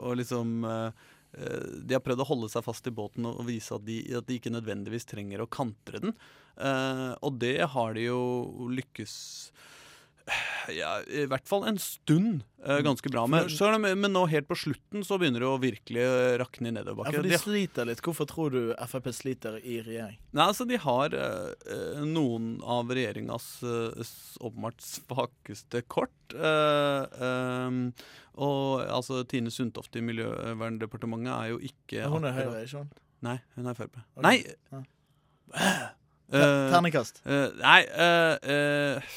[0.00, 3.72] og, liksom uh, Eh, de har prøvd å holde seg fast i båten og vise
[3.72, 6.16] at de, at de ikke nødvendigvis trenger å kantre den.
[6.60, 8.22] Uh, og det har de jo
[8.76, 9.14] lykkes
[10.70, 13.50] ja, i hvert fall en stund uh, ganske bra med.
[13.50, 16.04] Så, men nå helt på slutten så begynner det å virkelig
[16.40, 17.12] rakne i nedoverbakke.
[17.16, 18.02] Ja, for de sliter litt.
[18.04, 20.18] Hvorfor tror du Frp sliter i regjering?
[20.30, 26.14] Nei, altså De har uh, noen av regjeringas uh, åpenbart svakeste kort.
[26.32, 27.90] Um,
[28.40, 33.02] og altså Tine Sundtoft i Miljøverndepartementet er jo ikke Hun er Høyre, ikke sant?
[33.22, 33.98] Nei, hun er Frp.
[34.16, 34.24] Okay.
[34.24, 34.38] Nei!
[34.72, 34.86] Ja.
[36.32, 37.20] Terningkast?
[37.60, 39.12] nei uh,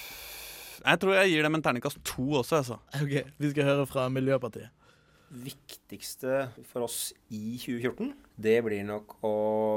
[0.86, 2.80] jeg tror jeg gir dem en terningkast to også, altså.
[3.02, 4.70] Ok, Vi skal høre fra Miljøpartiet.
[5.36, 9.34] Viktigste for oss i 2014, det blir nok å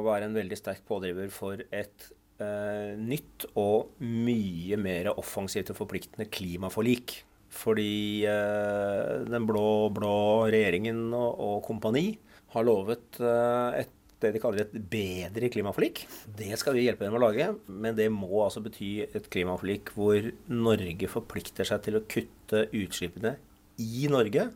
[0.06, 2.10] være en veldig sterk pådriver for et
[2.42, 7.22] eh, nytt og mye mer offensivt og forpliktende klimaforlik.
[7.48, 10.16] Fordi eh, den blå-blå
[10.52, 12.10] regjeringen og, og, kompani
[12.52, 16.04] har lovet eh, et det de kaller et bedre klimaforlik.
[16.38, 20.32] Det skal vi hjelpe dem å lage, men det må altså bety et klimaforlik hvor
[20.50, 23.36] Norge forplikter seg til å kutte utslippene
[23.78, 24.48] i Norge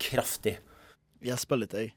[0.00, 0.58] kraftig.
[1.24, 1.94] Jeg spør litt, jeg.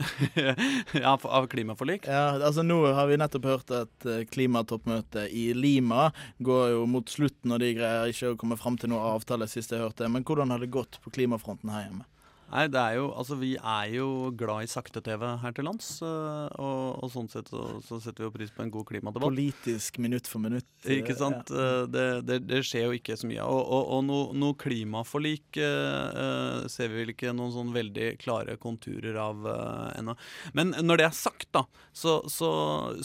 [1.04, 2.06] ja, av klimaforlik?
[2.08, 6.08] Ja, altså Nå har vi nettopp hørt at eh, klimatoppmøtet i Lima
[6.40, 9.74] går jo mot slutten, og de greier ikke å komme fram til noen avtale, sist
[9.74, 10.08] jeg hørte.
[10.08, 12.08] Men hvordan har det gått på klimafronten her hjemme?
[12.50, 14.06] Nei, det er jo Altså, vi er jo
[14.38, 15.88] glad i sakte-TV her til lands.
[16.02, 19.28] øh, Og, og sånn sett så, så setter vi jo pris på en god klimadebatt.
[19.30, 20.66] Politisk minutt for minutt.
[20.84, 21.50] Ikke sant?
[21.52, 21.86] Ja.
[21.90, 23.44] Det, det, det skjer jo ikke så mye.
[23.44, 28.10] Og, og, og noe no klimaforlik eh, eh, ser vi vel ikke noen sånn veldig
[28.22, 30.16] klare konturer av eh, ennå.
[30.58, 31.64] Men når det er sagt, da,
[31.96, 32.50] så, så,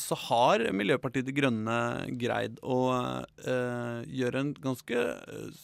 [0.02, 1.78] så har Miljøpartiet De Grønne
[2.22, 3.65] greid å eh,
[4.18, 5.64] gjøre en ganske eh,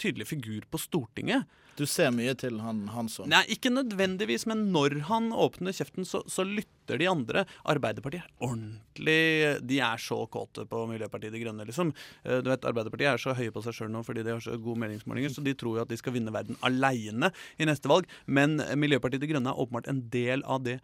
[0.00, 1.48] tydelig figur på Stortinget.
[1.78, 3.30] Du ser mye til han Hansson.
[3.32, 7.46] Nei, ikke nødvendigvis, men når han åpner kjeften, så, så lytter de andre.
[7.72, 11.94] Arbeiderpartiet er ordentlig De er så kåte på Miljøpartiet De Grønne, liksom.
[12.26, 14.58] Eh, Du vet, Arbeiderpartiet er så høye på seg sjøl nå fordi de har så
[14.60, 18.10] gode meningsmålinger, så de tror jo at de skal vinne verden aleine i neste valg.
[18.26, 20.80] Men Miljøpartiet De Grønne er åpenbart en del av det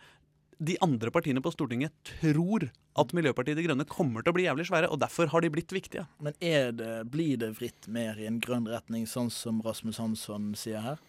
[0.58, 4.66] de andre partiene på Stortinget tror at Miljøpartiet De Grønne kommer til å bli jævlig
[4.68, 6.06] svære, og derfor har de blitt viktige.
[6.24, 10.50] Men er det, blir det vritt mer i en grønn retning, sånn som Rasmus Hansson
[10.58, 11.02] sier her?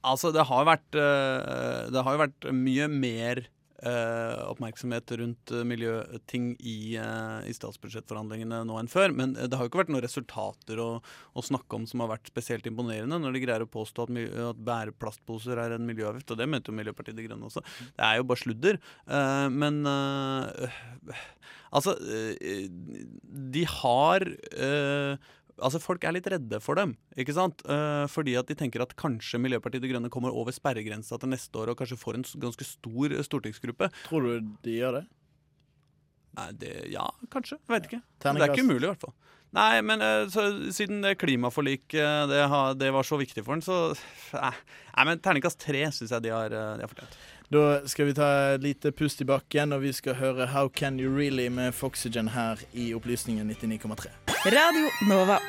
[0.00, 3.42] Altså, det har vært, eh, det har jo vært mye mer
[3.86, 9.14] eh, oppmerksomhet rundt eh, miljøting i, eh, i statsbudsjettforhandlingene nå enn før.
[9.16, 12.30] Men det har jo ikke vært noen resultater å, å snakke om som har vært
[12.32, 16.34] spesielt imponerende, når de greier å påstå at, at bæreplastposer er en miljøavgift.
[16.34, 17.64] Og det mente jo Miljøpartiet De Grønne også.
[17.96, 18.80] Det er jo bare sludder.
[19.08, 20.78] Eh, men eh,
[21.70, 25.30] altså eh, De har eh,
[25.60, 27.62] Altså Folk er litt redde for dem, ikke sant?
[27.68, 31.62] Eh, fordi at de tenker at kanskje Miljøpartiet De Grønne kommer over sperregrensa til neste
[31.62, 33.90] år og kanskje får en ganske stor eh, stortingsgruppe.
[34.08, 35.06] Tror du de gjør det?
[36.38, 37.58] Nei, det, Ja, kanskje.
[37.66, 38.04] Jeg vet ikke.
[38.22, 39.16] Det er ikke umulig, i hvert fall.
[39.56, 42.44] Nei, men eh, så, siden det klimaforliket det,
[42.78, 43.92] det var så viktig for den, så
[44.36, 47.18] Nei, men terningkast tre syns jeg de har, de har fortjent.
[47.50, 51.00] Da skal vi ta et lite pust i bakken, og vi skal høre How Can
[51.00, 54.06] You Really med Foxygen her i Opplysningen 99,3.
[54.46, 55.40] Radio Nova.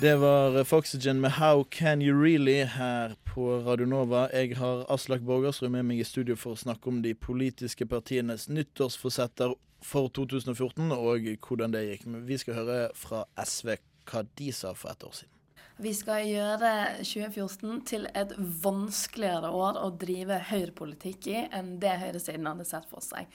[0.00, 4.26] Det var Foxygen med How Can You Really her på Radio Nova.
[4.32, 8.48] Jeg har Aslak Borgersrud med meg i studio for å snakke om de politiske partienes
[8.50, 12.08] nyttårsforsetter for 2014, og hvordan det gikk.
[12.10, 13.76] Men vi skal høre fra SV
[14.10, 15.41] hva de sa for et år siden.
[15.80, 16.70] Vi skal gjøre
[17.00, 23.04] 2014 til et vanskeligere år å drive høyrepolitikk i enn det høyresiden hadde sett for
[23.04, 23.30] seg.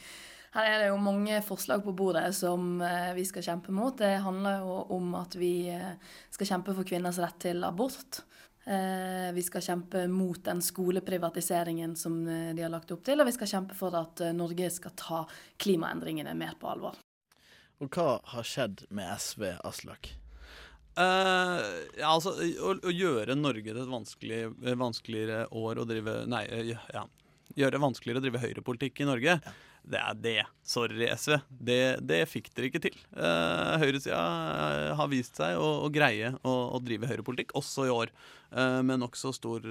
[0.54, 3.98] Her er det jo mange forslag på bordet som eh, vi skal kjempe mot.
[3.98, 5.98] Det handler jo om at vi eh,
[6.34, 8.22] skal kjempe for kvinners rett til abort.
[8.66, 13.36] Eh, Vi skal kjempe mot den skoleprivatiseringen som de har lagt opp til, og vi
[13.36, 15.26] skal kjempe for at Norge skal ta
[15.62, 16.98] klimaendringene mer på alvor.
[17.84, 20.16] Og hva har skjedd med SV, Aslak?
[20.98, 21.60] Eh,
[22.00, 24.42] ja, altså, å, å gjøre Norge til et vanskelig,
[24.82, 27.06] vanskeligere år å drive Nei, eh, ja.
[27.58, 29.38] Gjøre vanskeligere å drive høyrepolitikk i Norge.
[29.88, 30.40] Det er det.
[30.68, 31.38] Sorry, SV.
[31.64, 32.96] Det, det fikk dere ikke til.
[33.16, 37.94] Uh, Høyresida eh, har vist seg å, å greie å, å drive høyrepolitikk, også i
[37.94, 38.12] år.
[38.52, 39.64] Eh, med nokså stor,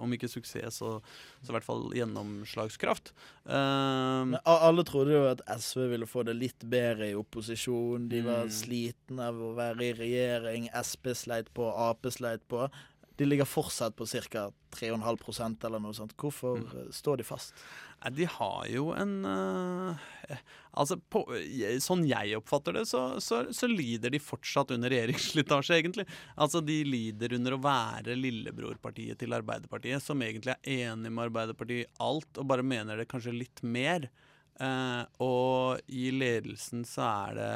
[0.00, 0.94] om ikke suksess, så,
[1.40, 3.14] så i hvert fall gjennomslagskraft.
[3.48, 8.08] Men alle trodde jo at SV ville få det litt bedre i opposisjon.
[8.12, 8.52] De var Mm.
[8.54, 10.68] slitne av å være i regjering.
[10.84, 12.68] Sp sleit på, Ap sleit på.
[13.18, 14.44] De ligger fortsatt på ca.
[14.78, 16.12] 3,5% eller noe sånt.
[16.20, 16.66] Hvorfor Mm.
[16.70, 17.54] eh, står de fast?
[18.14, 19.96] De har jo en uh,
[20.78, 21.24] Altså, på,
[21.82, 26.04] sånn jeg oppfatter det, så, så, så lider de fortsatt under regjeringsslitasje, egentlig.
[26.38, 31.88] Altså, de lider under å være lillebrorpartiet til Arbeiderpartiet, som egentlig er enig med Arbeiderpartiet
[31.88, 34.06] i alt, og bare mener det kanskje litt mer.
[34.60, 37.50] Uh, og i ledelsen så er det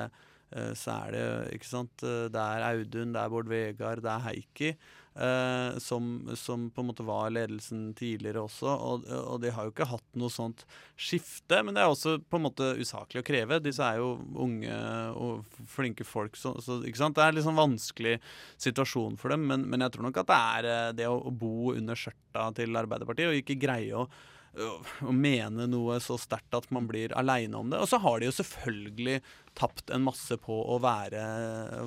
[0.56, 1.22] uh, så er det,
[1.56, 4.74] ikke sant Det er Audun, det er Bård Vegar, det er Heikki.
[5.14, 8.68] Eh, som, som på en måte var ledelsen tidligere også.
[8.72, 10.64] Og, og de har jo ikke hatt noe sånt
[10.96, 13.60] skifte, men det er også på en måte usaklig å kreve.
[13.64, 14.78] Disse er jo unge
[15.18, 18.18] og flinke folk, så, så det er en sånn vanskelig
[18.62, 19.46] situasjon for dem.
[19.50, 22.50] Men, men jeg tror nok at det er eh, det å, å bo under skjørta
[22.58, 24.08] til Arbeiderpartiet og ikke greie å
[24.52, 27.80] å mene noe så sterkt at man blir aleine om det.
[27.80, 29.20] Og så har de jo selvfølgelig
[29.58, 31.22] tapt en masse på å være,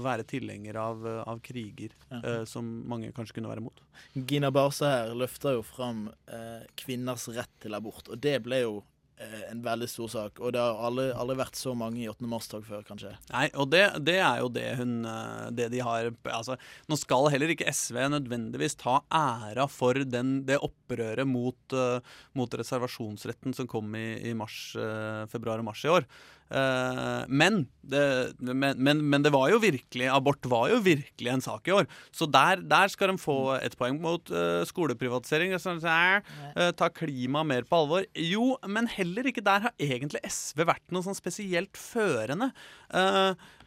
[0.05, 3.83] være tilhenger av, av kriger, eh, som mange kanskje kunne være imot.
[4.13, 8.75] Gina Barse her løfter jo fram eh, kvinners rett til abort, og det ble jo
[9.17, 10.39] en veldig stor sak.
[10.43, 12.27] Og det har aldri, aldri vært så mange i 8.
[12.29, 13.13] mars-tog før, kanskje.
[13.31, 16.57] Nei, og det, det er jo det hun eh, Det de har Altså,
[16.91, 22.59] nå skal heller ikke SV nødvendigvis ta æra for den, det opprøret mot, eh, mot
[22.59, 26.07] reservasjonsretten som kom i, i mars, eh, februar og mars i år.
[26.45, 31.41] Uh, men, det, men, men, men, det var jo virkelig Abort var jo virkelig en
[31.41, 31.89] sak i år.
[32.13, 35.55] Så der, der skal de få et poeng mot uh, skoleprivatisering.
[35.61, 38.05] Sånn, uh, ta klima mer på alvor.
[38.13, 42.51] Jo, men heller ikke der har egentlig SV vært noe sånn spesielt førende.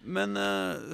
[0.02, 0.36] men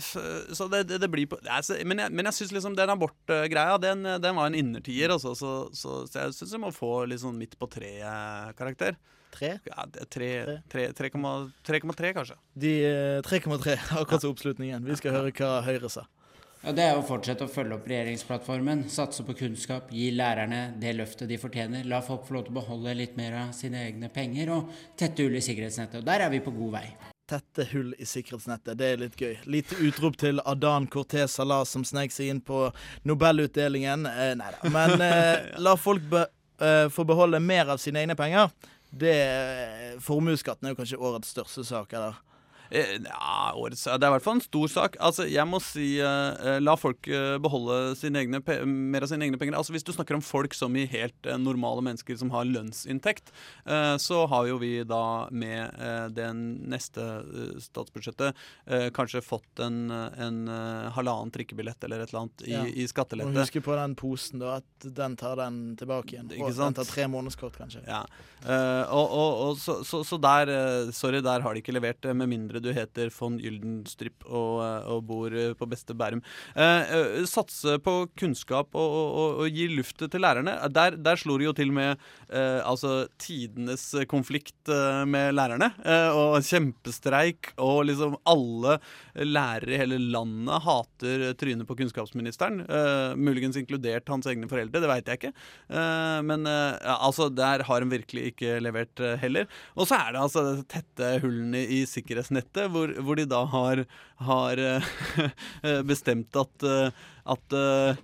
[0.01, 3.77] så, det, det, det, blir på altså, Men jeg, men jeg syns liksom den abortgreia,
[3.79, 5.35] den, den var en innertier, altså.
[5.37, 8.97] Så, så, så jeg syns jeg må få litt sånn midt på treet-karakter.
[9.35, 9.59] Tre?
[9.67, 12.37] Ja, 3,3 kanskje.
[12.55, 12.75] De
[13.27, 14.85] 3,3, eh, akkurat som oppslutningen.
[14.87, 16.05] Vi skal høre hva Høyre sa.
[16.65, 18.87] Ja, det er å fortsette å følge opp regjeringsplattformen.
[18.89, 21.85] Satse på kunnskap, gi lærerne det løftet de fortjener.
[21.85, 25.27] La folk få lov til å beholde litt mer av sine egne penger, og tette
[25.27, 26.01] hull i sikkerhetsnettet.
[26.01, 26.87] Og der er vi på god vei.
[27.29, 29.35] Tette hull i sikkerhetsnettet, det er litt gøy.
[29.51, 32.63] Lite utrop til Adan Cortez Salah som snek seg inn på
[33.09, 34.09] Nobelutdelingen.
[34.09, 34.73] Eh, nei da.
[34.73, 36.25] Men eh, la folk be,
[36.65, 38.49] eh, få beholde mer av sine egne penger
[39.01, 42.21] det Formuesskatten er jo kanskje årets største sak, eller?
[42.75, 44.97] Eh, ja, årets, det er i hvert fall en stor sak.
[45.03, 49.55] Altså, jeg må si uh, la folk uh, beholde sine mer av sine egne penger.
[49.59, 53.31] Altså, Hvis du snakker om folk som i helt uh, normale mennesker som har lønnsinntekt,
[54.01, 55.77] så har jo vi da med
[56.15, 57.03] det neste
[57.63, 58.37] statsbudsjettet
[58.97, 60.39] kanskje fått en, en
[60.95, 62.63] halvannen trikkebillett eller et eller annet i, ja.
[62.67, 63.31] i skattelette.
[63.33, 66.31] Og husk på den posen, da, at den tar den tilbake igjen.
[66.39, 67.85] Og den tar tre månedskort, kanskje.
[67.89, 68.03] Ja.
[68.89, 70.53] og, og, og så, så, så, der
[70.95, 75.05] Sorry, der har de ikke levert, med mindre du heter von Gyldenstrip og, eh, og
[75.09, 76.23] bor eh, på beste Bærum.
[76.55, 80.57] Eh, eh, satse på kunnskap og, og, og, gi luft til lærerne.
[80.73, 81.95] Der, der slo det jo til med
[82.31, 85.71] eh, altså tidenes konflikt eh, med lærerne.
[86.15, 88.79] og kjempestreik, og liksom alle
[89.15, 92.63] lærere i hele landet hater trynet på kunnskapsministeren.
[93.17, 95.33] muligens inkludert hans egne foreldre, det veit jeg ikke.
[96.27, 99.49] men ja, altså, der har han virkelig ikke levert heller.
[99.75, 103.85] Og så er det altså tette hullene i sikkerhetsnettet budsjettet, hvor, hvor de da har,
[104.19, 106.91] har eh, bestemt at, eh,
[107.25, 107.97] at eh,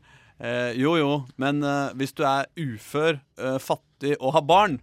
[0.74, 1.60] Jo, jo, men
[2.00, 3.18] hvis du er ufør,
[3.60, 4.78] fattig og har barn,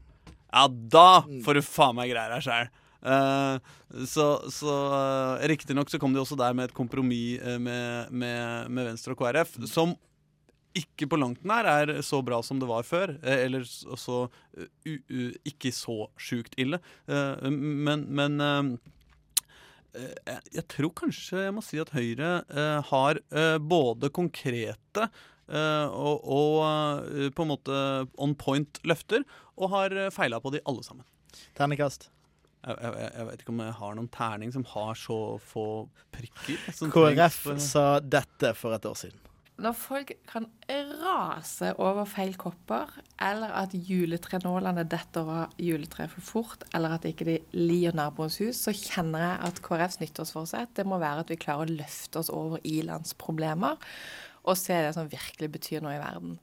[0.53, 1.39] ja, da mm.
[1.43, 2.67] får du faen meg greier deg sjæl.
[3.01, 3.57] Uh,
[4.05, 8.69] så så uh, Riktignok så kom de også der med et kompromiss uh, med, med,
[8.69, 9.95] med, Venstre og KrF, som
[10.77, 13.15] ikke på langt nær er så bra som det var før.
[13.25, 14.27] Eller så
[14.85, 16.77] ikke så sjukt ille.
[17.07, 18.77] men, men
[19.97, 25.09] Eh, jeg tror kanskje jeg må si at Høyre eh, har eh, både konkrete
[25.47, 27.75] og, og på en måte
[28.19, 29.23] on point løfter,
[29.55, 31.05] og har feila på de alle sammen.
[31.55, 32.09] Ternekast?
[32.65, 35.63] Jeg, jeg, jeg, vet ikke om jeg har noen terning som har så få
[36.11, 36.59] prikker.
[36.91, 39.23] KrF sa dette for et år siden
[39.57, 40.45] når folk kan
[41.01, 42.91] rase over feil kopper,
[43.23, 48.61] eller at juletrenålene detter av juletreet for fort, eller at ikke de lir naboens hus,
[48.67, 52.31] så kjenner jeg at KrFs nyttårsforsett det må være at vi klarer å løfte oss
[52.33, 53.81] over i-landsproblemer
[54.47, 56.37] og se det som virkelig betyr noe i verden.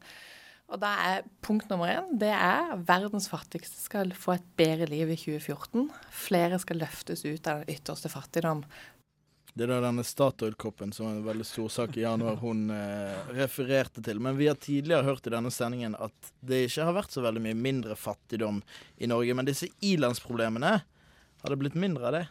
[0.73, 5.13] Og da er Punkt nummer én det er verdens fattigste skal få et bedre liv
[5.13, 5.91] i 2014.
[6.09, 8.65] Flere skal løftes ut av den ytterste fattigdom.
[9.55, 14.03] Det er denne Statoil-koppen som er en veldig stor sak i januar hun eh, refererte
[14.03, 14.19] til.
[14.19, 17.43] Men vi har tidligere hørt i denne sendingen at det ikke har vært så veldig
[17.45, 18.59] mye mindre fattigdom
[18.99, 19.37] i Norge.
[19.39, 20.73] Men disse ilandsproblemene,
[21.45, 22.25] har det blitt mindre av det?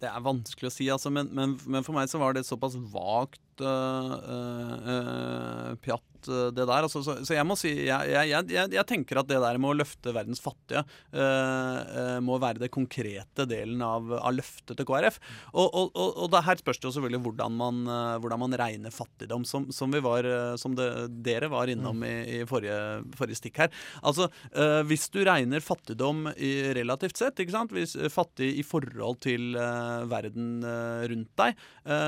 [0.00, 2.78] Det er vanskelig å si, altså, men, men, men, for meg så var det såpass
[2.92, 6.86] vagt øh, øh, pjatt Eh, det der.
[6.86, 9.72] Altså, så, så, jeg må si jeg, jeg, jeg, jeg, tenker at det der med
[9.72, 15.18] å løfte verdens fattige uh, må være det konkrete delen av, av løftet til KrF.
[15.52, 17.80] Og, og, og, og her spørs det jo selvfølgelig hvordan man,
[18.22, 20.26] hvordan man regner fattigdom, som, som, var,
[20.60, 20.88] som det,
[21.24, 22.78] dere var innom i, i forrige,
[23.18, 23.72] forrige, stikk her.
[24.02, 27.74] Altså, uh, Hvis du regner fattigdom i, relativt sett, ikke sant?
[27.74, 31.56] Hvis, fattig i forhold til uh, verden rundt deg,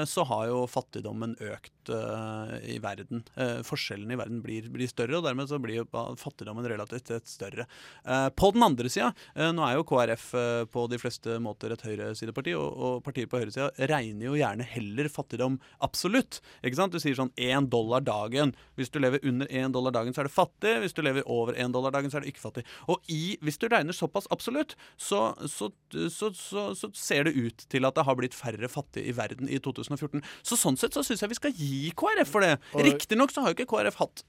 [0.08, 3.22] så har jo fattigdommen økt i verden.
[3.66, 5.86] forskjellen forskjellene i verden blir, blir, større, og dermed så blir
[6.20, 7.66] fattigdommen relativt sett større.
[8.04, 11.72] Eh, på den andre sida, eh, nå er jo KrF eh, på de fleste måter
[11.72, 16.40] et høyresideparti, og, og partier på høyresida regner jo gjerne heller fattigdom absolutt.
[16.62, 16.94] Ikke sant?
[16.94, 18.54] Du sier sånn én dollar dagen.
[18.76, 20.76] Hvis du lever under én dollar dagen, så er du fattig.
[20.82, 22.66] Hvis du lever over én dollar dagen, så er du ikke fattig.
[22.90, 25.70] Og i, hvis du regner såpass absolutt, så, så,
[26.12, 29.60] så, så, ser det ut til at det har blitt færre fattige i verden i
[29.62, 30.24] 2014.
[30.46, 32.56] Så sånn sett så syns jeg vi skal gi KrF for det.
[32.86, 34.24] Riktignok så har jo ikke KrF hatt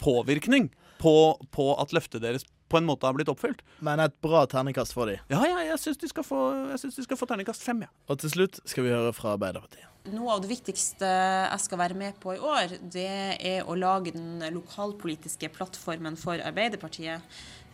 [0.00, 0.70] påvirkning
[1.00, 1.14] på,
[1.50, 3.64] på, at løftet deres på en måte har blitt oppfylt.
[3.82, 5.20] Men et bra terningkast for dem.
[5.32, 6.40] Ja, ja jeg syns de, skal få,
[6.70, 7.82] de skal få terningkast fem.
[7.86, 7.90] Ja.
[8.06, 9.88] Og til slutt skal vi høre fra Arbeiderpartiet.
[10.14, 14.14] Noe av det viktigste jeg skal være med på i år, det er å lage
[14.14, 17.20] den lokalpolitiske plattformen for Arbeiderpartiet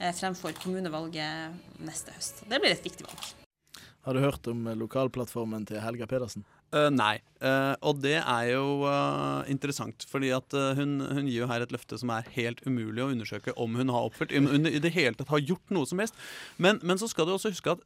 [0.01, 2.43] eh, fremfor kommunevalget neste høst.
[2.51, 3.29] Det blir et viktig valg.
[4.07, 6.45] Har du hørt om lokalplattformen til Helga Pedersen?
[6.74, 7.16] Uh, nei.
[7.36, 11.74] Uh, og det er jo uh, interessant, fordi at hun, hun, gir jo her et
[11.74, 14.34] løfte som er helt umulig å undersøke om hun har oppfylt.
[14.34, 16.16] Om hun i det hele tatt har gjort noe som helst.
[16.58, 17.84] Men, men så skal du også huske at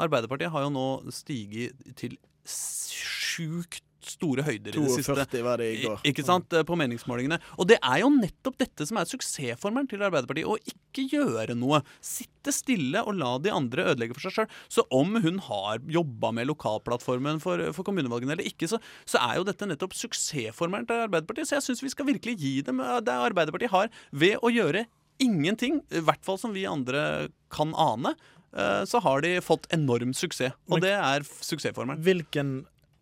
[0.00, 5.42] Arbeiderpartiet har jo nå stiget til sjukt store høyder 42 i det siste.
[5.44, 6.04] var det i går.
[6.10, 7.40] Ikke sant, På meningsmålingene.
[7.58, 10.48] Og det er jo nettopp dette som er suksessformelen til Arbeiderpartiet.
[10.48, 11.82] Å ikke gjøre noe.
[12.04, 14.54] Sitte stille og la de andre ødelegge for seg sjøl.
[14.72, 19.40] Så om hun har jobba med lokalplattformen for, for kommunevalgene eller ikke, så, så, er
[19.40, 21.50] jo dette nettopp suksessformelen til Arbeiderpartiet.
[21.50, 24.86] Så jeg syns vi skal virkelig gi dem det Arbeiderpartiet har ved å gjøre
[25.20, 28.14] ingenting, i hvert fall som vi andre kan ane,
[28.56, 30.56] eh, så har de fått enorm suksess.
[30.70, 32.00] Og det er suksessformelen.
[32.06, 32.54] Hvilken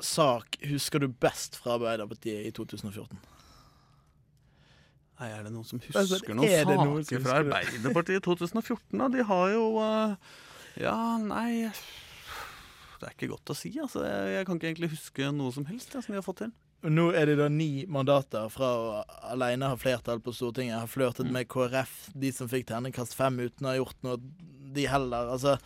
[0.04, 3.18] sak husker du best fra Arbeiderpartiet i 2014?
[5.18, 6.44] Nei, Er det noen som husker noen
[6.78, 8.78] noe saker fra Arbeiderpartiet i 2014?
[9.00, 9.08] da?
[9.10, 10.14] De har jo uh,
[10.78, 13.72] Ja, nei Det er ikke godt å si.
[13.82, 14.04] altså.
[14.06, 16.54] Jeg, jeg kan ikke egentlig huske noe som helst ja, som de har fått til.
[16.86, 18.90] Nå er det da ni mandater fra å
[19.32, 20.78] alene ha flertall på Stortinget.
[20.78, 21.32] Har flørtet mm.
[21.34, 24.20] med KrF, de som fikk terningkast fem uten å ha gjort noe,
[24.74, 25.32] de heller.
[25.34, 25.56] Altså,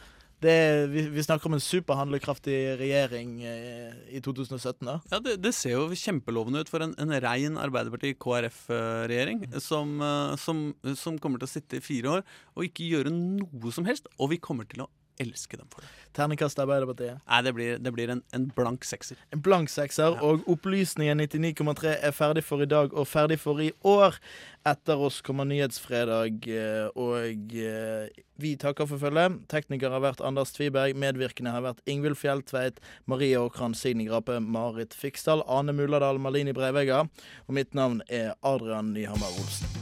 [0.42, 4.86] det, vi, vi, snakker om en superhandlekraftig regjering eh, i 2017.
[4.88, 4.98] da.
[5.12, 10.64] Ja, Det, det ser jo kjempelovende ut for en, en rein Arbeiderparti-KrF-regjering som, eh, som,
[10.98, 12.26] som, kommer til å sitte i fire år
[12.56, 14.10] og ikke gjøre noe som helst.
[14.18, 14.90] Og vi kommer til å
[15.20, 15.90] elske dem for det.
[16.16, 17.20] Terningkast Arbeiderpartiet?
[17.26, 19.20] Nei, det blir, det blir en, en, blank sekser.
[19.32, 20.24] En blank sekser, ja.
[20.24, 24.18] og Opplysningen 99,3 er ferdig for i dag og ferdig for i år.
[24.68, 29.40] Etter oss kommer Nyhetsfredag, eh, og eh, vi takker for følget.
[29.50, 32.78] Tekniker har vært Anders Tviberg, medvirkende har vært Ingvild Fjelltveit,
[33.10, 37.06] Marie Åkran, Signe Grape, Marit Fiksdal, Ane Mulladal, Malini Breivega.
[37.48, 39.81] og mitt navn er Adrian Nyhammer Olsen.